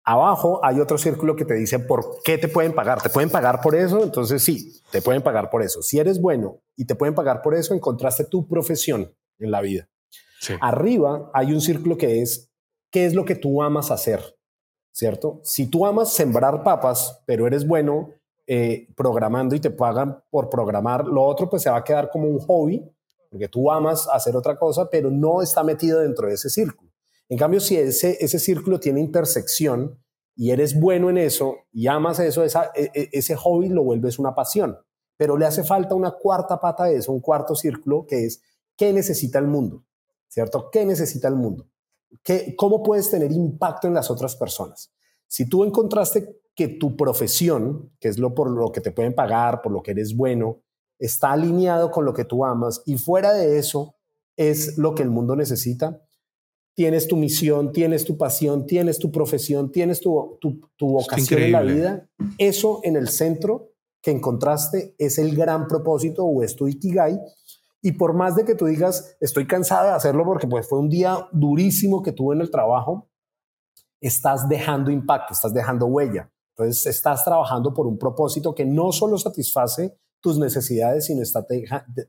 [0.02, 3.00] Abajo hay otro círculo que te dice por qué te pueden pagar.
[3.00, 4.02] ¿Te pueden pagar por eso?
[4.02, 5.82] Entonces sí, te pueden pagar por eso.
[5.82, 9.88] Si eres bueno y te pueden pagar por eso, encontraste tu profesión en la vida.
[10.60, 12.50] Arriba hay un círculo que es
[12.90, 14.36] qué es lo que tú amas hacer,
[14.92, 15.40] ¿cierto?
[15.42, 18.10] Si tú amas sembrar papas, pero eres bueno
[18.46, 22.26] eh, programando y te pagan por programar, lo otro pues se va a quedar como
[22.26, 22.82] un hobby,
[23.30, 26.90] porque tú amas hacer otra cosa, pero no está metido dentro de ese círculo.
[27.28, 30.02] En cambio, si ese, ese círculo tiene intersección
[30.34, 34.18] y eres bueno en eso y amas eso, esa, e, e, ese hobby lo vuelves
[34.18, 34.76] una pasión.
[35.16, 38.42] Pero le hace falta una cuarta pata de eso, un cuarto círculo, que es
[38.80, 39.84] qué necesita el mundo,
[40.26, 40.70] ¿cierto?
[40.72, 41.66] ¿Qué necesita el mundo?
[42.22, 44.90] ¿Qué, ¿Cómo puedes tener impacto en las otras personas?
[45.26, 49.60] Si tú encontraste que tu profesión, que es lo por lo que te pueden pagar,
[49.60, 50.62] por lo que eres bueno,
[50.98, 53.96] está alineado con lo que tú amas y fuera de eso
[54.34, 56.00] es lo que el mundo necesita,
[56.72, 61.60] tienes tu misión, tienes tu pasión, tienes tu profesión, tienes tu, tu, vocación en la
[61.60, 67.20] vida, eso en el centro que encontraste es el gran propósito o es tu Ikigai.
[67.82, 70.88] Y por más de que tú digas, estoy cansada de hacerlo porque pues fue un
[70.88, 73.08] día durísimo que tuve en el trabajo,
[74.00, 76.30] estás dejando impacto, estás dejando huella.
[76.56, 81.46] Entonces estás trabajando por un propósito que no solo satisface tus necesidades, sino está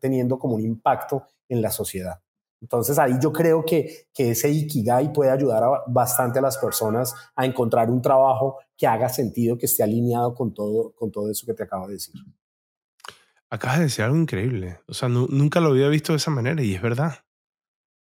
[0.02, 2.20] teniendo como un impacto en la sociedad.
[2.62, 7.46] Entonces ahí yo creo que, que ese Ikigai puede ayudar bastante a las personas a
[7.46, 11.54] encontrar un trabajo que haga sentido, que esté alineado con todo, con todo eso que
[11.54, 12.16] te acabo de decir.
[13.52, 14.80] Acabas de decir algo increíble.
[14.88, 17.26] O sea, nunca lo había visto de esa manera y es verdad.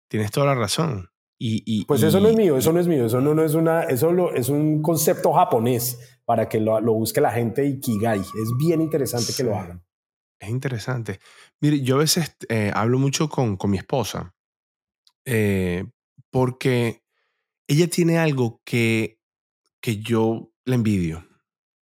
[0.09, 1.09] Tienes toda la razón.
[1.39, 3.83] Y, pues eso no es mío, eso no es mío, eso no, no es una,
[3.83, 8.19] eso lo, es un concepto japonés para que lo, lo, busque la gente Ikigai.
[8.19, 9.85] Es bien interesante que lo hagan.
[10.39, 11.19] Es interesante.
[11.61, 14.35] Mire, yo a veces eh, hablo mucho con, con mi esposa
[15.25, 15.85] eh,
[16.31, 17.03] porque
[17.67, 19.19] ella tiene algo que,
[19.81, 21.26] que yo le envidio.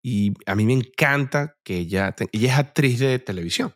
[0.02, 3.74] Y a mí me encanta que ella, ella es actriz de televisión.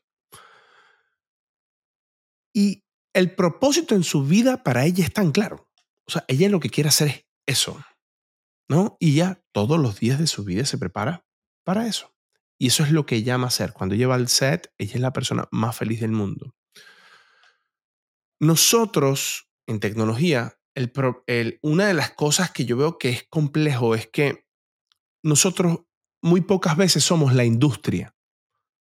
[2.55, 5.69] Y el propósito en su vida para ella es tan claro.
[6.07, 7.85] O sea, ella lo que quiere hacer es eso.
[8.69, 8.97] ¿No?
[8.99, 11.27] Y ella todos los días de su vida se prepara
[11.65, 12.15] para eso.
[12.59, 13.73] Y eso es lo que ella ama hacer.
[13.73, 16.55] Cuando lleva al set, ella es la persona más feliz del mundo.
[18.41, 24.09] Nosotros en tecnología, el, una de las cosas que yo veo que es complejo es
[24.09, 24.47] que
[25.23, 25.81] nosotros
[26.25, 28.15] muy pocas veces somos la industria.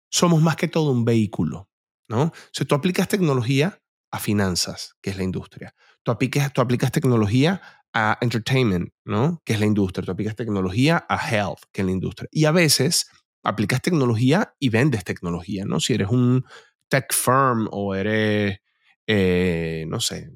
[0.09, 1.69] Somos más que todo un vehículo,
[2.09, 2.33] ¿no?
[2.53, 5.75] Si tú aplicas tecnología a finanzas, que es la industria.
[6.05, 7.61] Tú aplicas, tú aplicas tecnología
[7.93, 9.43] a entertainment, ¿no?
[9.45, 10.07] Que es la industria.
[10.07, 12.29] Tú aplicas tecnología a health, que es la industria.
[12.31, 13.11] Y a veces
[13.43, 15.81] aplicas tecnología y vendes tecnología, ¿no?
[15.81, 16.45] Si eres un
[16.89, 18.61] tech firm o eres,
[19.09, 20.31] eh, no sé,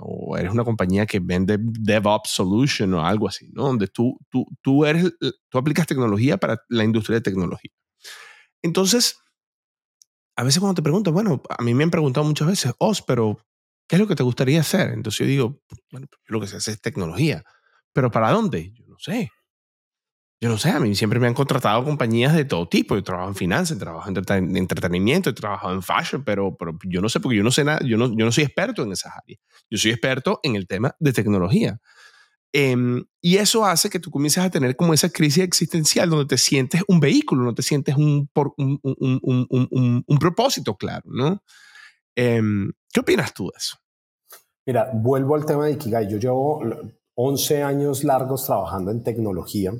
[0.00, 3.64] o eres una compañía que vende DevOps Solution o algo así, ¿no?
[3.64, 5.12] Donde tú, tú, tú, eres,
[5.48, 7.70] tú aplicas tecnología para la industria de tecnología.
[8.62, 9.18] Entonces,
[10.36, 13.38] a veces cuando te pregunto, bueno, a mí me han preguntado muchas veces, Os, pero
[13.88, 14.90] ¿qué es lo que te gustaría hacer?
[14.90, 17.44] Entonces yo digo, bueno, lo que se hace es tecnología.
[17.92, 18.72] ¿Pero para dónde?
[18.72, 19.30] Yo no sé.
[20.40, 22.94] Yo no sé, a mí siempre me han contratado compañías de todo tipo.
[22.94, 27.08] Yo trabajo en finanzas, trabajo en entretenimiento, he trabajado en fashion, pero, pero yo no
[27.08, 29.40] sé porque yo no sé nada, yo no, yo no soy experto en esas áreas.
[29.70, 31.80] Yo soy experto en el tema de tecnología.
[32.52, 36.38] Em, y eso hace que tú comiences a tener como esa crisis existencial donde te
[36.38, 41.42] sientes un vehículo, no te sientes un, un, un, un propósito claro, ¿no?
[42.14, 43.76] Em, ¿Qué opinas tú de eso?
[44.66, 46.08] Mira, vuelvo al tema de Ikigai.
[46.08, 46.62] Yo llevo
[47.14, 49.72] 11 años largos trabajando en tecnología,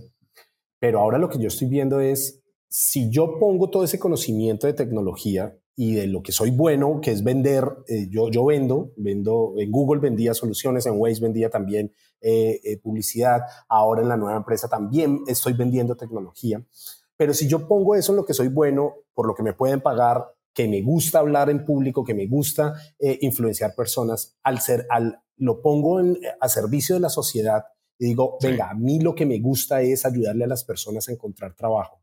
[0.84, 4.74] pero ahora lo que yo estoy viendo es, si yo pongo todo ese conocimiento de
[4.74, 9.54] tecnología y de lo que soy bueno, que es vender, eh, yo, yo vendo, vendo,
[9.56, 14.36] en Google vendía soluciones, en Waze vendía también eh, eh, publicidad, ahora en la nueva
[14.36, 16.62] empresa también estoy vendiendo tecnología.
[17.16, 19.80] Pero si yo pongo eso en lo que soy bueno, por lo que me pueden
[19.80, 22.74] pagar, que me gusta hablar en público, que me gusta
[23.22, 26.02] influenciar personas, al ser, al, lo pongo
[26.40, 27.64] a servicio de la sociedad
[27.98, 31.12] y digo, venga, a mí lo que me gusta es ayudarle a las personas a
[31.12, 32.00] encontrar trabajo.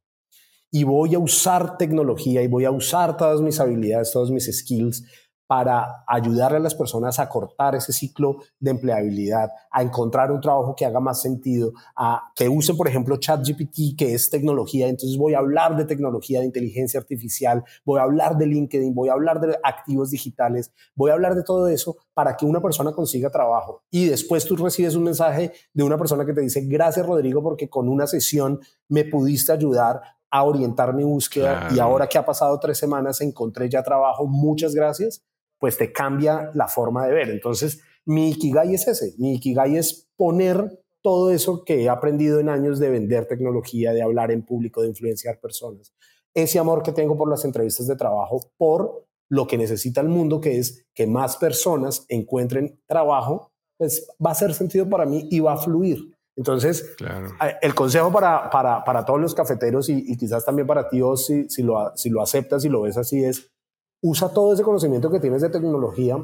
[0.72, 5.04] Y voy a usar tecnología y voy a usar todas mis habilidades, todos mis skills
[5.52, 10.74] para ayudarle a las personas a cortar ese ciclo de empleabilidad, a encontrar un trabajo
[10.78, 14.88] que haga más sentido, a que use, por ejemplo, ChatGPT, que es tecnología.
[14.88, 19.10] Entonces voy a hablar de tecnología, de inteligencia artificial, voy a hablar de LinkedIn, voy
[19.10, 22.94] a hablar de activos digitales, voy a hablar de todo eso para que una persona
[22.94, 23.84] consiga trabajo.
[23.92, 27.68] Y después tú recibes un mensaje de una persona que te dice, gracias Rodrigo, porque
[27.68, 32.58] con una sesión me pudiste ayudar a orientar mi búsqueda y ahora que ha pasado
[32.58, 35.22] tres semanas encontré ya trabajo, muchas gracias
[35.62, 37.30] pues te cambia la forma de ver.
[37.30, 39.14] Entonces, mi Ikigai es ese.
[39.20, 44.02] Mi Ikigai es poner todo eso que he aprendido en años de vender tecnología, de
[44.02, 45.94] hablar en público, de influenciar personas.
[46.34, 50.42] Ese amor que tengo por las entrevistas de trabajo, por lo que necesita el mundo,
[50.42, 55.42] que es que más personas encuentren trabajo, pues va a ser sentido para mí y
[55.42, 56.18] va a fluir.
[56.36, 56.96] Entonces,
[57.62, 61.62] el consejo para, para, para, todos los cafeteros y, quizás también para ti, si, si,
[61.62, 63.52] lo, si lo aceptas y lo ves así, es
[64.02, 66.18] usa todo ese conocimiento que tienes de tecnología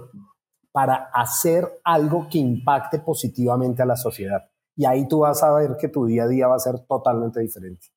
[0.72, 4.50] para hacer algo que impacte positivamente a la sociedad.
[4.76, 7.40] Y ahí tú vas a ver que tu día a día va a ser totalmente
[7.40, 7.88] diferente.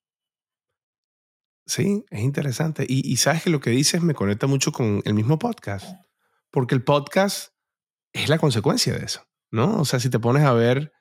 [1.67, 2.85] Sí, es interesante.
[2.89, 5.95] Y, sabes que lo que dices me conecta mucho con el mismo podcast,
[6.51, 7.53] porque el podcast
[8.13, 9.81] es la consecuencia de eso, ¿no?
[9.81, 10.93] O sea, si te pones a ver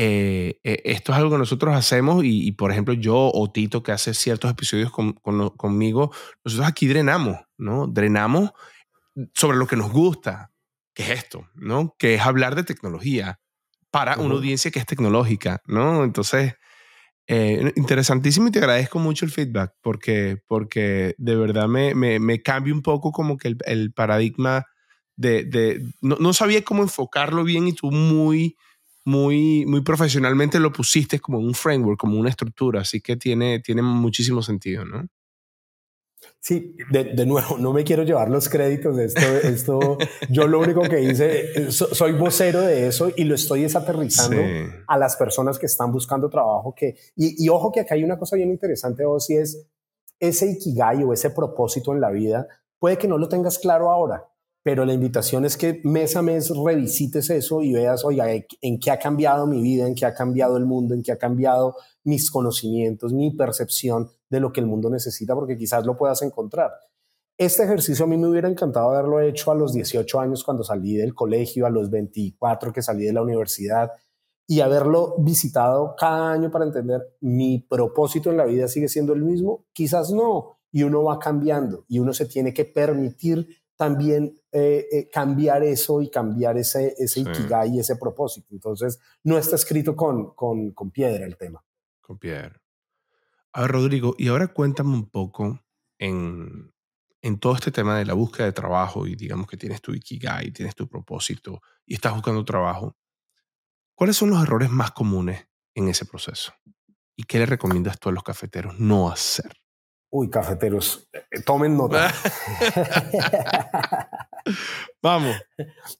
[0.00, 3.90] eh, eh, esto es algo que nosotros hacemos y, por ejemplo, yo o Tito, que
[3.90, 6.12] hace ciertos episodios conmigo,
[6.44, 7.88] nosotros aquí drenamos, ¿no?
[7.88, 8.52] Drenamos
[9.34, 10.52] sobre lo que nos gusta,
[10.94, 11.96] que es esto, ¿no?
[11.98, 13.40] Que es hablar de tecnología
[13.90, 16.04] para una audiencia que es tecnológica, ¿no?
[16.04, 16.54] Entonces,
[17.26, 22.40] eh, interesantísimo y te agradezco mucho el feedback porque, porque de verdad me, me, me
[22.40, 24.64] cambia un poco como que el, el paradigma
[25.16, 28.56] de, de no, no, sabía cómo enfocarlo bien y tú muy
[29.08, 33.80] muy, muy profesionalmente lo pusiste como un framework, como una estructura, así que tiene, tiene
[33.80, 35.06] muchísimo sentido, ¿no?
[36.40, 39.20] Sí, de, nuevo, no me quiero llevar los créditos de esto.
[39.42, 44.42] esto yo lo único que hice, soy vocero de eso y lo estoy desaterrizando
[44.86, 46.74] a las personas que están buscando trabajo.
[46.76, 49.66] Que, y, ojo que acá hay una cosa bien interesante, vos, si es
[50.20, 52.46] ese ikigai o ese propósito en la vida,
[52.78, 54.28] puede que no lo tengas claro ahora,
[54.68, 58.90] pero la invitación es que mes a mes revisites eso y veas, oiga, en qué
[58.90, 62.30] ha cambiado mi vida, en qué ha cambiado el mundo, en qué ha cambiado mis
[62.30, 66.72] conocimientos, mi percepción de lo que el mundo necesita, porque quizás lo puedas encontrar.
[67.38, 70.96] Este ejercicio a mí me hubiera encantado haberlo hecho a los 18 años cuando salí
[70.96, 73.92] del colegio, a los 24 que salí de la universidad
[74.46, 79.22] y haberlo visitado cada año para entender mi propósito en la vida sigue siendo el
[79.22, 84.88] mismo, quizás no, y uno va cambiando y uno se tiene que permitir también eh,
[84.90, 88.48] eh, cambiar eso y cambiar ese, ese ikigai y ese propósito.
[88.50, 91.64] Entonces, no está escrito con, con, con, piedra el tema.
[92.00, 92.60] Con piedra.
[93.52, 95.64] A ver, Rodrigo, y ahora cuéntame un poco
[95.96, 96.74] en,
[97.22, 100.50] en todo este tema de la búsqueda de trabajo y digamos que tienes tu ikigai,
[100.50, 102.96] tienes tu propósito y estás buscando trabajo.
[103.94, 106.52] ¿Cuáles son los errores más comunes en ese proceso?
[107.14, 109.52] ¿Y qué le recomiendas tú a los cafeteros no hacer?
[110.10, 112.10] Uy, cafeteros, eh, tomen nota.
[115.02, 115.36] Vamos.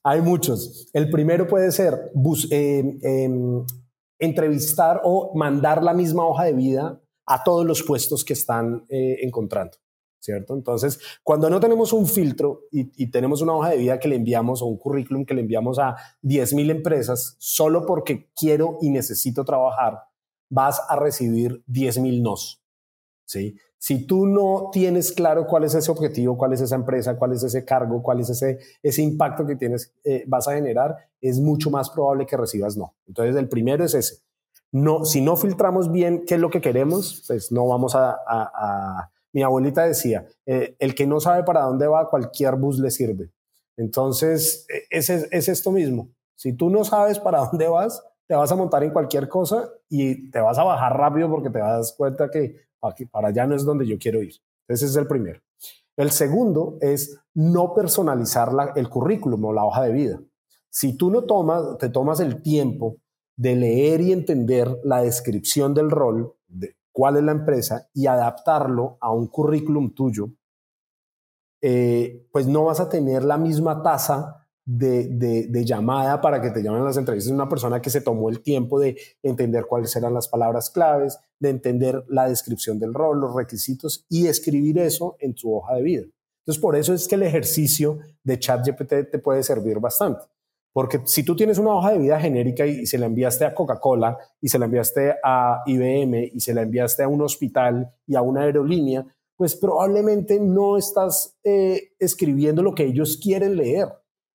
[0.03, 0.89] Hay muchos.
[0.93, 2.11] El primero puede ser
[2.49, 3.63] eh, em,
[4.17, 9.17] entrevistar o mandar la misma hoja de vida a todos los puestos que están eh,
[9.21, 9.77] encontrando.
[10.21, 10.53] ¿Cierto?
[10.53, 14.61] Entonces, cuando no tenemos un filtro y, tenemos una hoja de vida que le enviamos
[14.61, 20.03] o un currículum que le enviamos a 10.000 empresas solo porque quiero y necesito trabajar,
[20.49, 22.61] vas a recibir 10.000 nos.
[23.25, 23.55] ¿sí?
[23.81, 27.43] Si tú no tienes claro cuál es ese objetivo, cuál es esa empresa, cuál es
[27.43, 31.71] ese cargo, cuál es ese, ese impacto que tienes, eh, vas a generar, es mucho
[31.71, 32.93] más probable que recibas no.
[33.07, 34.17] Entonces, el primero es ese.
[34.73, 39.09] No, si no filtramos bien qué es lo que queremos, pues no vamos a...
[39.31, 43.31] Mi abuelita decía, eh, el que no sabe para dónde va, cualquier bus le sirve.
[43.77, 46.09] Entonces, e, es, es esto mismo.
[46.35, 50.29] Si tú no sabes para dónde vas, te vas a montar en cualquier cosa y
[50.29, 52.67] te vas a bajar rápido porque te das cuenta que
[53.09, 54.35] para allá no es donde yo quiero ir.
[54.67, 55.41] Ese es el primero.
[55.97, 60.21] El segundo es no personalizar el currículum o la hoja de vida.
[60.69, 62.97] Si tú no tomas, te tomas el tiempo
[63.35, 68.99] de leer y entender la descripción del rol, de cuál es la empresa y adaptarlo
[69.01, 70.29] a un currículum tuyo,
[71.61, 76.83] eh, pues no vas a tener la misma tasa de, llamada para que te llamen
[76.83, 77.33] las entrevistas.
[77.33, 81.49] Una persona que se tomó el tiempo de entender cuáles eran las palabras claves, de
[81.49, 86.03] entender la descripción del rol, los requisitos y escribir eso en tu hoja de vida.
[86.41, 90.21] Entonces, por eso es que el ejercicio de ChatGPT te puede servir bastante.
[90.71, 94.17] Porque si tú tienes una hoja de vida genérica y, se la enviaste a Coca-Cola
[94.39, 98.21] y se la enviaste a IBM y se la enviaste a un hospital y a
[98.21, 99.05] una aerolínea,
[99.35, 103.89] pues probablemente no estás eh, escribiendo lo que ellos quieren leer.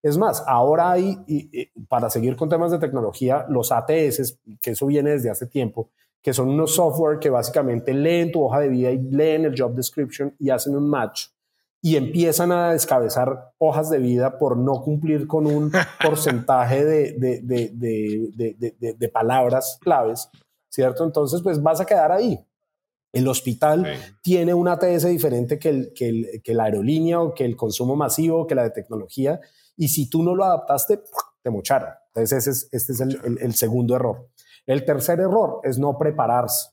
[0.04, 4.84] Es más, ahora hay, y, para seguir con temas de tecnología, los ATS, que eso
[4.84, 5.88] viene desde hace tiempo,
[6.20, 9.74] que son unos software que básicamente leen tu hoja de vida y leen el job
[9.74, 11.28] description y hacen un match
[11.80, 15.72] y empiezan a descabezar hojas de vida por no cumplir con un
[16.04, 20.28] porcentaje de, de, de, palabras claves,
[20.68, 21.02] ¿cierto?
[21.04, 22.38] Entonces, pues vas a quedar ahí.
[23.10, 23.86] El hospital
[24.22, 27.96] tiene un ATS diferente que, el, que, el, que la aerolínea o que el consumo
[27.96, 29.40] masivo, que la de tecnología,
[29.76, 31.00] y si tú no lo adaptaste,
[31.42, 31.90] te mocharon.
[32.08, 34.28] Entonces, ese es, este es el, segundo error.
[34.66, 36.70] El tercer error es no prepararse.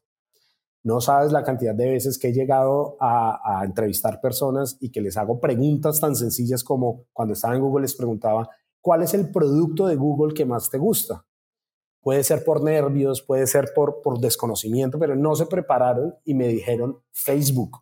[0.84, 5.02] No sabes la cantidad de veces que he llegado a, a, entrevistar personas y que
[5.02, 8.50] les hago preguntas tan sencillas como cuando estaba en Google les preguntaba,
[8.80, 11.24] ¿cuál es el producto de Google que más te gusta?
[12.02, 16.48] Puede ser por nervios, puede ser por, por desconocimiento, pero no se prepararon y me
[16.48, 17.78] dijeron Facebook.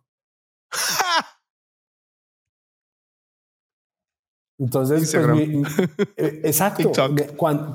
[4.60, 6.92] Entonces, pues, eh, exacto.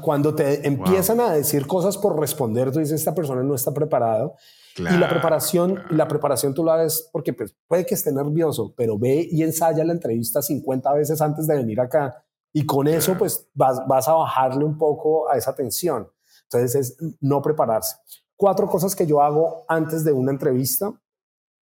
[0.02, 4.36] Cuando, te empiezan a decir cosas por responder, tú dices, esta persona no está preparado.
[4.78, 9.00] y la preparación, la preparación tú la ves porque pues, puede que esté nervioso, pero
[9.00, 12.24] ve y ensaya la entrevista 50 veces antes de venir acá.
[12.54, 16.08] Y con eso, pues vas, vas a bajarle un poco a esa tensión.
[16.44, 17.96] Entonces, es no prepararse.
[18.36, 20.94] Cuatro cosas que yo hago antes de una entrevista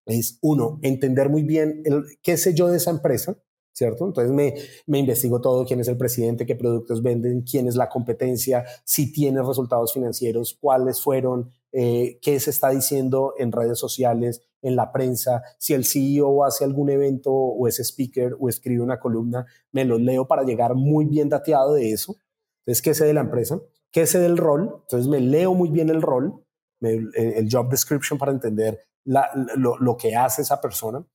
[0.06, 3.38] es, uno, entender muy bien el, qué sé yo de esa empresa
[3.74, 4.06] ¿cierto?
[4.06, 4.54] Entonces me,
[4.86, 9.12] me, investigo todo, quién es el presidente, qué productos venden, quién es la competencia, si
[9.12, 14.92] tiene resultados financieros, cuáles fueron, eh, qué se está diciendo en redes sociales, en la
[14.92, 19.84] prensa, si el CEO hace algún evento o es speaker o escribe una columna, me
[19.84, 22.16] lo leo para llegar muy bien dateado de eso.
[22.60, 23.60] Entonces, ¿qué sé de la empresa?
[23.92, 24.82] ¿Qué sé del rol?
[24.84, 26.46] Entonces me leo muy bien el rol,
[26.80, 31.06] el job description para entender lo, lo, que hace esa persona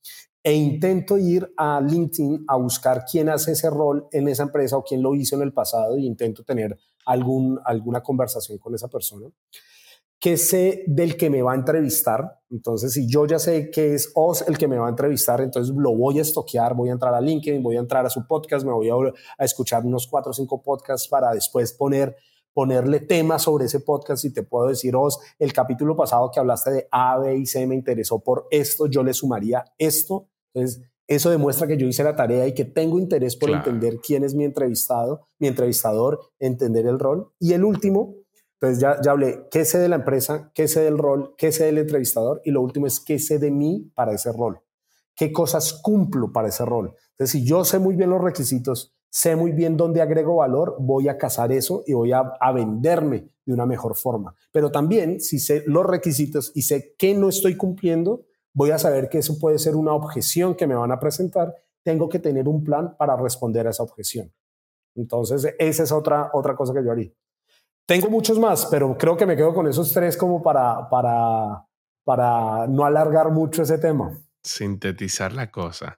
[0.43, 4.83] e intento ir a LinkedIn a buscar quién hace ese rol en esa empresa o
[4.83, 9.27] quién lo hizo en el pasado y intento tener algún, alguna conversación con esa persona.
[10.19, 12.41] ¿Qué sé del que me va a entrevistar?
[12.49, 15.73] Entonces, si yo ya sé que es Oz el que me va a entrevistar, entonces
[15.73, 18.65] lo voy a estoquear, voy a entrar a LinkedIn, voy a entrar a su podcast,
[18.65, 22.17] me voy a escuchar unos cuatro o cinco podcasts para después poner
[22.59, 26.71] ponerle tema sobre ese podcast y te puedo decir, Oz, el capítulo pasado que hablaste
[26.71, 30.27] de A, B y C me interesó por esto, yo le sumaría esto.
[30.53, 34.25] Entonces, eso demuestra que yo hice la tarea y que tengo interés por entender quién
[34.25, 37.31] es mi entrevistado, mi entrevistador, entender el rol.
[37.39, 38.15] Y el último,
[38.59, 41.63] entonces ya, ya hablé, qué sé de la empresa, qué sé del rol, qué sé
[41.63, 42.41] del entrevistador.
[42.43, 44.59] Y lo último es qué sé de mí para ese rol,
[45.15, 46.93] qué cosas cumplo para ese rol.
[47.11, 51.07] Entonces, si yo sé muy bien los requisitos, sé muy bien dónde agrego valor, voy
[51.07, 54.35] a cazar eso y voy a, venderme de una mejor forma.
[54.51, 59.09] Pero también, si sé los requisitos y sé que no estoy cumpliendo, voy a saber
[59.09, 61.55] que eso puede ser una objeción que me van a presentar.
[61.83, 64.31] Tengo que tener un plan para responder a esa objeción.
[64.95, 67.11] Entonces, esa es otra, otra cosa que yo haría.
[67.85, 71.65] Tengo muchos más, pero creo que me quedo con esos tres como para, para,
[72.03, 74.15] para no alargar mucho ese tema.
[74.43, 75.97] Sintetizar la cosa.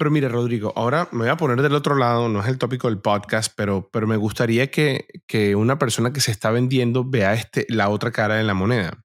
[0.00, 2.88] Pero mire, Rodrigo, ahora me voy a poner del otro lado, no es el tópico
[2.88, 7.34] del podcast, pero, pero me gustaría que, que una persona que se está vendiendo vea
[7.34, 9.04] este, la otra cara de la moneda.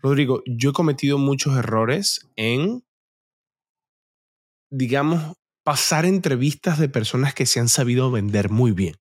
[0.00, 2.86] Rodrigo, yo he cometido muchos errores en,
[4.70, 8.94] digamos, pasar entrevistas de personas que se han sabido vender muy bien.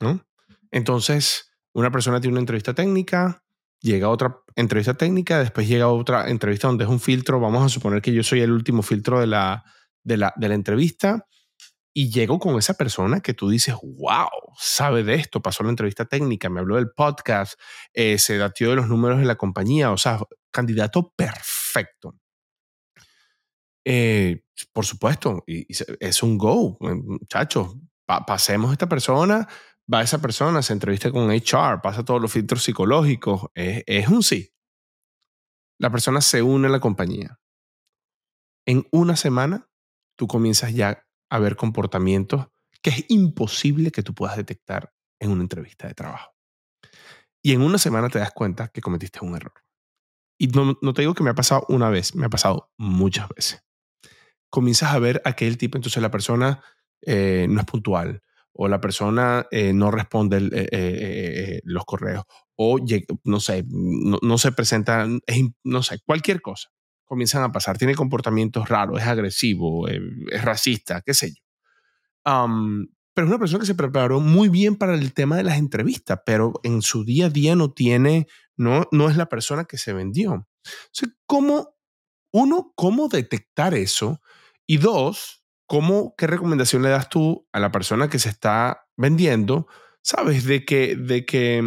[0.00, 0.24] ¿no?
[0.70, 3.43] Entonces, una persona tiene una entrevista técnica,
[3.84, 8.00] llega otra entrevista técnica, después llega otra entrevista donde es un filtro, vamos a suponer
[8.00, 9.64] que yo soy el último filtro de la,
[10.02, 11.26] de la, de la entrevista,
[11.92, 14.28] y llego con esa persona que tú dices, wow,
[14.58, 17.60] sabe de esto, pasó la entrevista técnica, me habló del podcast,
[17.92, 20.18] eh, se datió de los números de la compañía, o sea,
[20.50, 22.16] candidato perfecto.
[23.84, 25.66] Eh, por supuesto, y,
[26.00, 27.76] es un go, eh, muchachos,
[28.26, 29.46] pasemos esta persona,
[29.92, 34.52] va esa persona, se entrevista con HR, pasa todos los filtros psicológicos, es, un sí.
[35.78, 37.38] La persona se une a la compañía.
[38.66, 39.68] En una semana,
[40.16, 42.48] tú comienzas ya a ver comportamientos
[42.80, 46.34] que es imposible que tú puedas detectar en una entrevista de trabajo.
[47.42, 49.54] Y en una semana te das cuenta que cometiste un error.
[50.38, 53.28] Y no, no, te digo que me ha pasado una vez, me ha pasado muchas
[53.28, 53.64] veces.
[54.50, 56.62] Comienzas a ver aquel tipo, entonces la persona
[57.02, 58.22] eh, no es puntual,
[58.54, 62.24] o la persona eh, no responde eh, los correos,
[62.56, 62.78] o
[63.24, 65.06] no sé, no, se presenta,
[65.64, 66.70] no sé, cualquier cosa
[67.04, 67.78] comienzan a pasar.
[67.78, 71.42] Tiene comportamientos raros, es agresivo, es racista, qué sé yo.
[72.24, 76.20] pero es una persona que se preparó muy bien para el tema de las entrevistas,
[76.24, 78.26] pero en su día a día no tiene,
[78.56, 80.48] no, no es la persona que se vendió.
[81.26, 81.76] ¿cómo,
[82.32, 84.20] uno, cómo detectar eso?
[84.66, 89.66] Y dos, ¿cómo, ¿qué recomendación le das tú a la persona que se está vendiendo?
[90.02, 90.44] ¿Sabes?
[90.44, 91.62] De que, de que,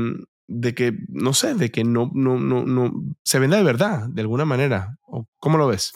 [0.47, 2.93] de que no sé, de que no, no, no, no
[3.23, 4.97] se venda de verdad, de alguna manera.
[5.37, 5.93] ¿Cómo lo ves?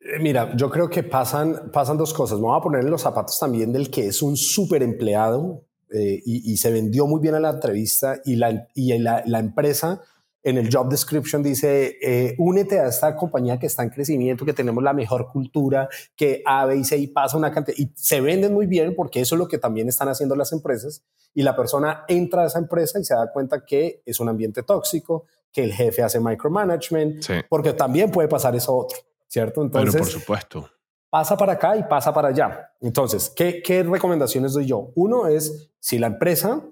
[0.00, 2.38] Eh, mira, yo creo que pasan, pasan dos cosas.
[2.38, 6.20] Me voy a poner en los zapatos también del que es un súper empleado eh,
[6.24, 10.00] y, se vendió muy bien a la entrevista y la, y la, la empresa
[10.44, 14.52] en el job description dice, eh, únete a esta compañía que está en crecimiento, que
[14.52, 18.20] tenemos la mejor cultura, que A, B y C y pasa una cantidad, y se
[18.20, 21.56] venden muy bien porque eso es lo que también están haciendo las empresas, y la
[21.56, 25.64] persona entra a esa empresa y se da cuenta que es un ambiente tóxico, que
[25.64, 29.62] el jefe hace micromanagement, porque también puede pasar eso otro, ¿cierto?
[29.62, 30.70] Entonces, Pero por supuesto.
[31.08, 32.72] Pasa para acá y pasa para allá.
[32.80, 34.90] Entonces, ¿qué, ¿qué recomendaciones doy yo?
[34.96, 36.64] Uno es, si la empresa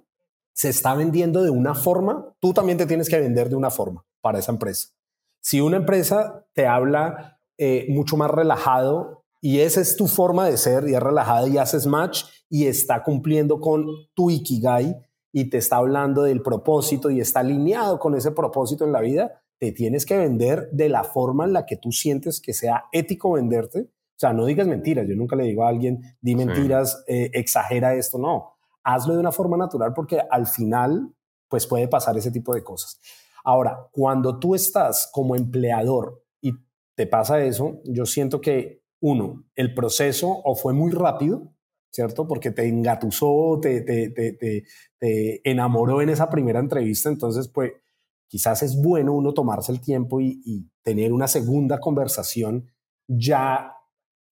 [0.53, 4.05] se está vendiendo de una forma, tú también te tienes que vender de una forma
[4.21, 4.89] para esa empresa.
[5.41, 10.57] Si una empresa te habla eh, mucho más relajado y esa es tu forma de
[10.57, 14.97] ser y es relajada y haces match y está cumpliendo con tu ikigai
[15.33, 19.43] y te está hablando del propósito y está alineado con ese propósito en la vida,
[19.59, 23.33] te tienes que vender de la forma en la que tú sientes que sea ético
[23.33, 23.81] venderte.
[23.81, 25.07] O sea, no digas mentiras.
[25.09, 28.19] Yo nunca le digo a alguien, di mentiras, eh, exagera esto.
[28.19, 28.52] No,
[28.85, 31.15] hazlo de una forma natural porque al final
[31.49, 32.99] pues puede pasar ese tipo de cosas.
[33.45, 36.53] Ahora, cuando tú estás como empleador y
[36.95, 41.53] te pasa eso, yo siento que uno, el proceso o fue muy rápido,
[41.91, 42.27] ¿cierto?
[42.27, 44.65] Porque te engatusó, te, te, te,
[44.99, 47.73] te enamoró en esa primera entrevista, entonces pues
[48.29, 52.71] quizás es bueno uno tomarse el tiempo y, y tener una segunda conversación
[53.09, 53.75] ya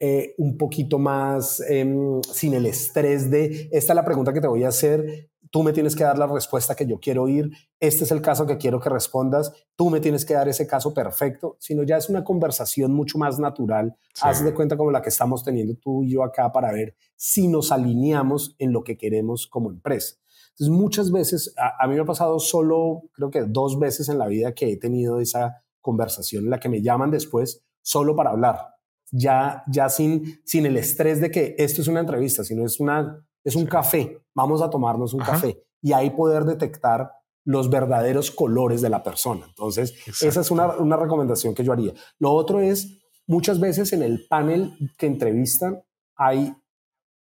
[0.03, 4.49] eh, un poquito más em, sin el estrés de, esta es la pregunta que te
[4.49, 8.05] voy a hacer, tú me tienes que dar la respuesta que yo quiero oír, este
[8.05, 11.59] es el caso que quiero que respondas, tú me tienes que dar ese caso perfecto,
[11.61, 15.45] sino ya es una conversación mucho más natural, haz de cuenta como la que estamos
[15.45, 19.69] teniendo tú y yo acá para ver si nos alineamos en lo que queremos como
[19.69, 20.17] empresa.
[20.53, 24.17] Entonces, muchas veces, a, a mí me ha pasado solo, creo que dos veces en
[24.17, 28.31] la vida que he tenido esa conversación en la que me llaman después solo para
[28.31, 28.80] hablar
[29.11, 33.25] ya, ya sin, sin el estrés de que esto es una entrevista, sino es, una,
[33.45, 37.11] es un café, vamos a tomarnos un café y ahí poder detectar
[37.45, 39.47] los verdaderos colores de la persona.
[39.49, 41.93] Entonces, esa es una, una, recomendación que yo haría.
[42.19, 45.83] Lo otro es, muchas veces en el panel que entrevistan
[46.17, 46.55] hay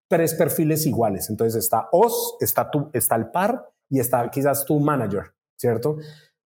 [0.10, 1.30] tres perfiles iguales.
[1.30, 5.98] Entonces está OS, está, tú, está el par y está quizás tu manager, ¿cierto?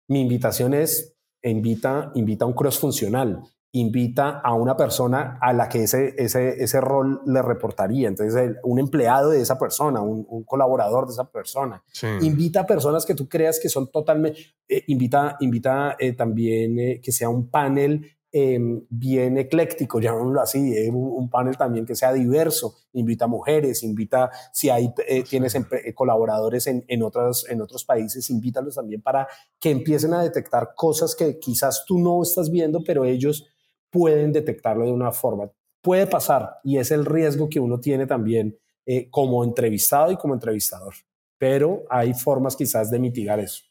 [0.09, 5.69] Mi invitación es, invita, invita a un cross funcional invita a una persona a la
[5.69, 8.09] que ese, ese, ese rol le reportaría.
[8.09, 11.83] Entonces, un empleado de esa persona, un, colaborador de esa persona.
[12.21, 14.41] Invita a personas que tú creas que son totalmente...
[14.69, 20.89] Eh, invita invita eh, también eh, que sea un panel em, bien ecléctico, llamémoslo así,
[20.89, 22.75] un, panel también que sea diverso.
[22.93, 24.93] Invita a mujeres, invita, si hay,
[25.29, 25.57] tienes
[25.95, 29.29] colaboradores en, en, otros, en otros países, invítalos también para
[29.61, 33.47] que empiecen a detectar cosas que quizás tú no estás viendo, pero ellos
[33.91, 35.51] pueden detectarlo de una forma.
[35.83, 40.35] Puede pasar y es el riesgo que uno tiene también eh, como entrevistado y como
[40.35, 40.95] entrevistador,
[41.39, 43.65] pero hay formas quizás de mitigar eso.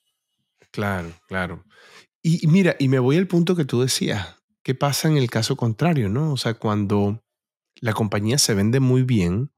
[0.71, 1.63] Claro, claro.
[2.21, 5.55] Y, mira, y me voy al punto que tú decías, ¿qué pasa en el caso
[5.55, 6.33] contrario, no?
[6.33, 7.23] O sea, cuando
[7.79, 9.51] la compañía se vende muy bien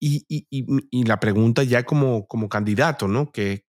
[0.00, 3.30] y, y, y la pregunta ya como, como candidato, ¿no?
[3.32, 3.64] ¿Qué,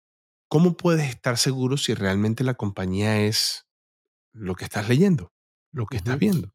[0.48, 3.66] ¿cómo puedes estar seguro si realmente la compañía es
[4.32, 5.32] lo que estás leyendo,
[5.72, 6.48] lo que estás viendo?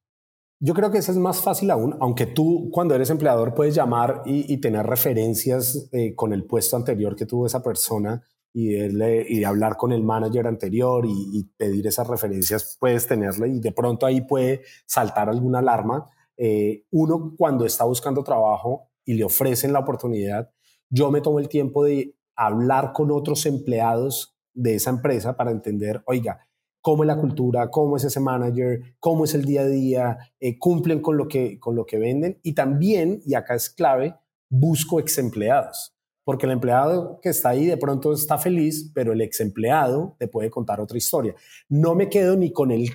[0.60, 4.22] Yo creo que eso es más fácil aún, aunque tú cuando eres empleador puedes llamar
[4.26, 9.76] y, tener referencias eh, con el puesto anterior que tuvo esa persona y, y hablar
[9.76, 14.62] con el manager anterior y, pedir esas referencias, puedes tenerle y de pronto ahí puede
[14.86, 16.10] saltar alguna alarma.
[16.38, 20.50] Eh, uno cuando está buscando trabajo y le ofrecen la oportunidad,
[20.90, 26.04] yo me tomo el tiempo de hablar con otros empleados de esa empresa para entender,
[26.06, 26.48] oiga,
[26.84, 30.60] cómo es la cultura, cómo es ese manager, cómo es el día a día, eh,
[30.60, 34.16] cumplen con lo, que, con lo que venden y también, y acá es clave,
[34.50, 39.22] busco ex empleados, porque el empleado que está ahí de pronto está feliz, pero el
[39.22, 41.34] ex empleado te puede contar otra historia.
[41.70, 42.90] No me quedo ni con el,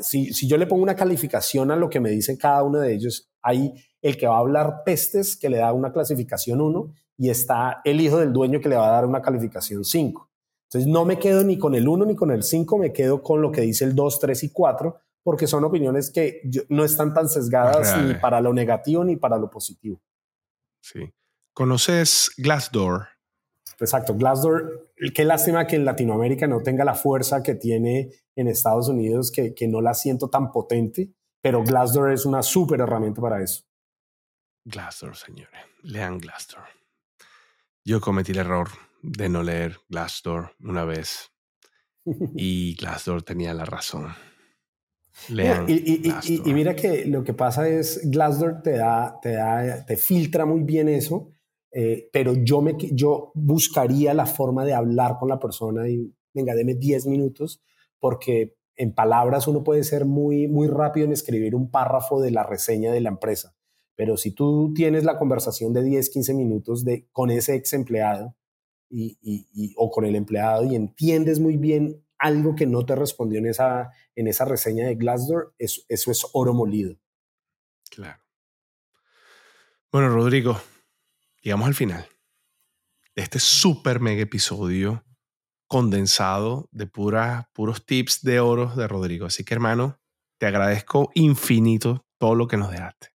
[0.00, 2.94] si, si yo le pongo una calificación a lo que me dicen cada uno de
[2.94, 7.30] ellos, hay el que va a hablar pestes que le da una clasificación 1 y
[7.30, 10.27] está el hijo del dueño que le va a dar una calificación 5.
[10.68, 13.40] Entonces no me quedo ni con el 1 ni con el 5, me quedo con
[13.40, 17.28] lo que dice el 2, 3 y 4, porque son opiniones que no están tan
[17.28, 20.02] sesgadas ni para lo negativo ni para lo positivo.
[20.82, 21.10] Sí.
[21.54, 23.08] ¿Conoces Glassdoor?
[23.80, 28.88] Exacto, Glassdoor, qué lástima que en Latinoamérica no tenga la fuerza que tiene en Estados
[28.88, 33.42] Unidos, que, que no la siento tan potente, pero Glassdoor es una súper herramienta para
[33.42, 33.64] eso.
[34.66, 36.64] Glassdoor, señores, lean Glassdoor.
[37.84, 38.68] Yo cometí el error
[39.02, 41.30] de no leer Glassdoor una vez
[42.36, 44.08] y Glassdoor tenía la razón.
[45.28, 49.96] Lean y, y, mira que lo que pasa es Glassdoor te da, te da, te
[49.96, 51.30] filtra muy bien eso,
[51.72, 56.54] eh, pero yo me, yo buscaría la forma de hablar con la persona y venga,
[56.54, 57.62] deme 10 minutos,
[57.98, 62.44] porque en palabras uno puede ser muy, muy rápido en escribir un párrafo de la
[62.44, 63.54] reseña de la empresa.
[63.96, 68.36] Pero si tú tienes la conversación de 10, 15 minutos de, con ese ex empleado,
[68.90, 73.46] y, o con el empleado y entiendes muy bien algo que no te respondió en
[73.46, 76.96] esa, en esa reseña de Glassdoor, eso, eso es oro molido.
[77.90, 78.20] Claro.
[79.92, 80.60] Bueno, Rodrigo,
[81.40, 82.06] llegamos al final
[83.14, 85.04] de este súper mega episodio
[85.66, 89.26] condensado de pura, puros tips de oro de Rodrigo.
[89.26, 90.00] Así que, hermano,
[90.38, 93.08] te agradezco infinito todo lo que nos dejaste.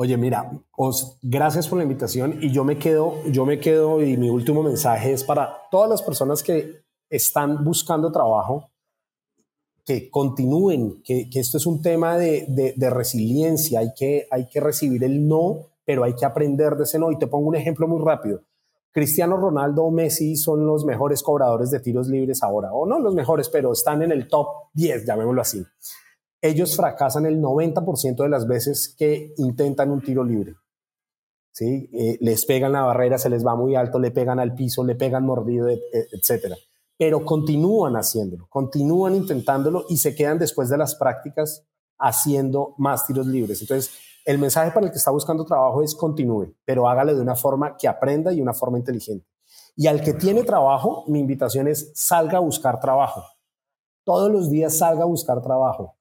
[0.00, 4.16] Oye, mira, os, gracias por la invitación y yo me quedo, yo me quedo y
[4.16, 8.70] mi último mensaje es para todas las personas que están buscando trabajo,
[9.84, 15.26] que continúen, que, esto es un tema de, resiliencia, hay que, hay que recibir el
[15.26, 17.10] no, pero hay que aprender de ese no.
[17.10, 18.42] Y te pongo un ejemplo muy rápido.
[18.92, 23.16] Cristiano Ronaldo o Messi son los mejores cobradores de tiros libres ahora, o no los
[23.16, 25.66] mejores, pero están en el top 10, llamémoslo así
[26.40, 30.54] ellos fracasan el 90% de las veces que intentan un tiro libre.
[31.52, 31.90] ¿Sí?
[31.92, 34.94] Eh, les pegan la barrera, se les va muy alto, le pegan al piso, le
[34.94, 36.54] pegan mordido, etc.
[36.96, 41.64] Pero continúan haciéndolo, continúan intentándolo y se quedan después de las prácticas
[41.98, 43.60] haciendo más tiros libres.
[43.60, 43.90] Entonces,
[44.24, 47.76] el mensaje para el que está buscando trabajo es continúe, pero hágale de una forma
[47.76, 49.26] que aprenda y una forma inteligente.
[49.74, 53.24] Y al que tiene trabajo, mi invitación es salga a buscar trabajo.
[54.04, 55.97] Todos los días salga a buscar trabajo.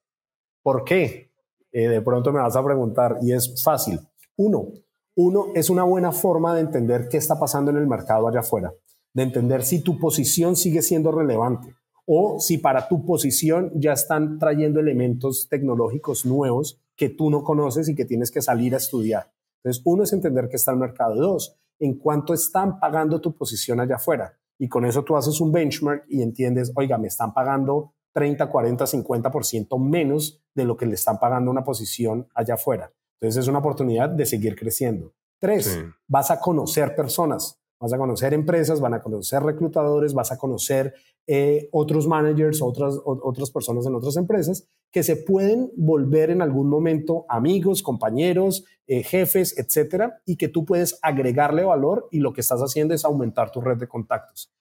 [0.68, 1.32] ¿Por qué?
[1.72, 4.02] Eh, de pronto me vas a preguntar y es fácil.
[4.36, 4.68] Uno,
[5.16, 8.74] uno es una buena forma de entender qué está pasando en el mercado allá afuera,
[9.14, 11.74] de entender si tu posición sigue siendo relevante
[12.06, 17.88] o si para tu posición ya están trayendo elementos tecnológicos nuevos que tú no conoces
[17.88, 19.32] y que tienes que salir a estudiar.
[19.64, 21.16] Entonces, uno es entender qué está el mercado.
[21.16, 24.38] Dos, en cuánto están pagando tu posición allá afuera.
[24.60, 28.84] Y con eso tú haces un benchmark y entiendes, oiga, me están pagando 30, 40,
[28.84, 32.92] 50% menos de lo que le están pagando una posición allá afuera.
[33.22, 35.14] Entonces es una oportunidad de seguir creciendo.
[35.40, 40.38] Tres, vas a conocer personas, vas a conocer empresas, van a conocer reclutadores, vas a
[40.40, 40.96] conocer
[41.28, 46.70] eh, otros managers, otras, otras personas en otras empresas que se pueden volver en algún
[46.70, 52.42] momento amigos, compañeros, eh, jefes, etcétera, y que tú puedes agregarle valor y lo que
[52.42, 54.52] estás haciendo es aumentar tu red de contactos.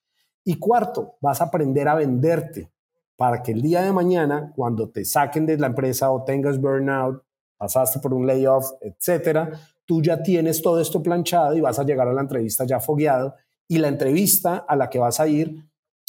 [0.43, 2.69] Y cuarto, vas a aprender a venderte
[3.17, 7.23] para que el día de mañana, cuando te saquen de la empresa o tengas burnout,
[7.57, 12.07] pasaste por un layoff, etcétera, tú ya tienes todo esto planchado y vas a llegar
[12.07, 13.33] a la entrevista ya fogueado.
[13.67, 15.65] Y la entrevista a la que vas a ir,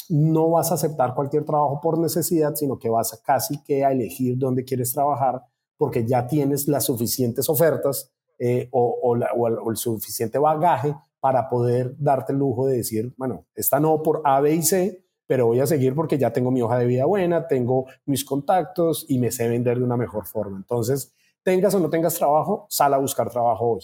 [0.07, 3.91] no vas a aceptar cualquier trabajo por necesidad, sino que vas a casi que a
[3.91, 5.41] elegir dónde quieres trabajar,
[5.77, 12.33] porque ya tienes las suficientes ofertas eh, o, o el suficiente bagaje para poder darte
[12.33, 15.67] el lujo de decir, bueno, esta no por A, B y C, pero voy a
[15.67, 19.47] seguir porque ya tengo mi hoja de vida buena, tengo mis contactos y me sé
[19.47, 20.57] vender de una mejor forma.
[20.57, 21.13] Entonces,
[21.43, 23.81] tengas o no tengas trabajo, sal a buscar trabajo hoy.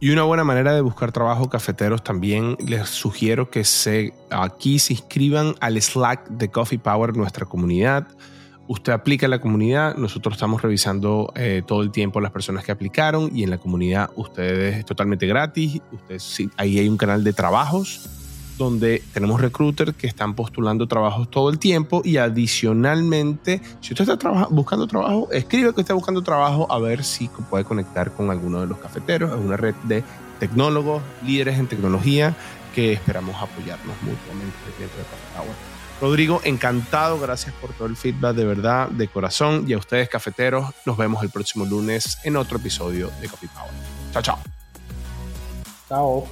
[0.00, 4.94] Y una buena manera de buscar trabajo, cafeteros, también les sugiero que se, aquí se
[4.94, 8.08] inscriban al Slack de Coffee Power, nuestra comunidad.
[8.68, 12.72] Usted aplica en la comunidad, nosotros estamos revisando eh, todo el tiempo las personas que
[12.72, 15.82] aplicaron y en la comunidad ustedes es totalmente gratis.
[15.92, 18.08] Usted, ahí hay un canal de trabajos
[18.56, 24.46] donde tenemos recruiters que están postulando trabajos todo el tiempo y adicionalmente, si usted está
[24.50, 28.66] buscando trabajo, escribe que está buscando trabajo a ver si puede conectar con alguno de
[28.66, 29.32] los cafeteros.
[29.32, 30.02] Es una red de
[30.38, 32.34] tecnólogos, líderes en tecnología
[32.74, 35.50] que esperamos apoyarnos mutuamente dentro de Café
[36.00, 39.64] Rodrigo, encantado, gracias por todo el feedback de verdad, de corazón.
[39.66, 43.72] Y a ustedes, cafeteros, nos vemos el próximo lunes en otro episodio de Coffee Power.
[44.12, 44.38] Chao, chao.
[45.88, 46.28] Chao.